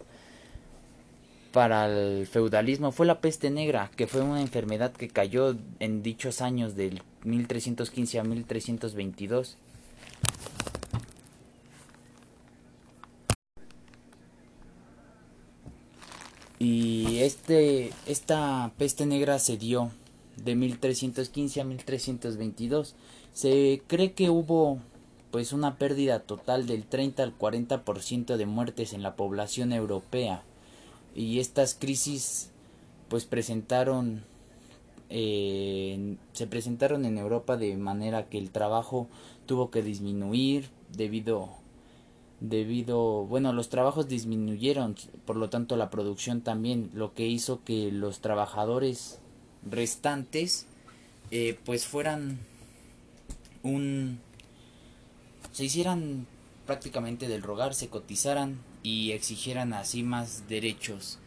[1.52, 6.42] para el feudalismo fue la peste negra, que fue una enfermedad que cayó en dichos
[6.42, 9.56] años del 1315 a 1322.
[16.64, 19.90] Y este, esta peste negra se dio
[20.42, 22.94] de 1315 a 1322.
[23.34, 24.78] Se cree que hubo
[25.30, 30.42] pues una pérdida total del 30 al 40% de muertes en la población europea.
[31.14, 32.48] Y estas crisis
[33.08, 34.24] pues presentaron
[35.10, 39.06] eh, se presentaron en Europa de manera que el trabajo
[39.44, 41.50] tuvo que disminuir debido
[42.40, 47.90] debido, bueno, los trabajos disminuyeron, por lo tanto la producción también, lo que hizo que
[47.90, 49.20] los trabajadores
[49.68, 50.66] restantes
[51.30, 52.38] eh, pues fueran
[53.62, 54.20] un
[55.52, 56.26] se hicieran
[56.66, 61.18] prácticamente del rogar, se cotizaran y exigieran así más derechos.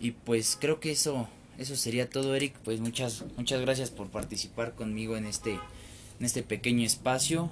[0.00, 1.28] Y pues creo que eso
[1.58, 2.54] eso sería todo, Eric.
[2.64, 7.50] Pues muchas muchas gracias por participar conmigo en este en este pequeño espacio.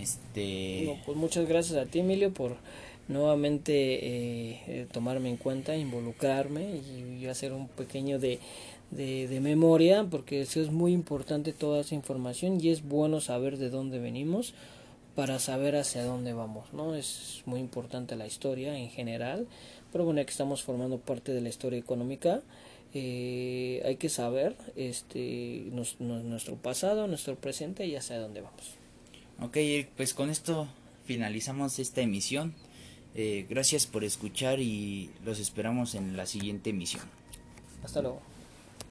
[0.00, 0.98] Este...
[1.04, 2.56] pues muchas gracias a ti, Emilio, por
[3.08, 6.80] nuevamente eh, eh, tomarme en cuenta, involucrarme
[7.18, 8.38] y, hacer un pequeño de,
[8.90, 13.68] de, memoria, porque eso es muy importante toda esa información y es bueno saber de
[13.68, 14.54] dónde venimos
[15.14, 16.94] para saber hacia dónde vamos, ¿no?
[16.94, 19.46] Es muy importante la historia en general,
[19.92, 22.42] pero bueno, que estamos formando parte de la historia económica,
[22.94, 25.68] eh, hay que saber este,
[26.00, 28.79] nuestro pasado, nuestro presente y hacia dónde vamos.
[29.42, 29.56] Ok,
[29.96, 30.68] pues con esto
[31.04, 32.54] finalizamos esta emisión.
[33.14, 37.02] Eh, gracias por escuchar y los esperamos en la siguiente emisión.
[37.82, 38.20] Hasta luego.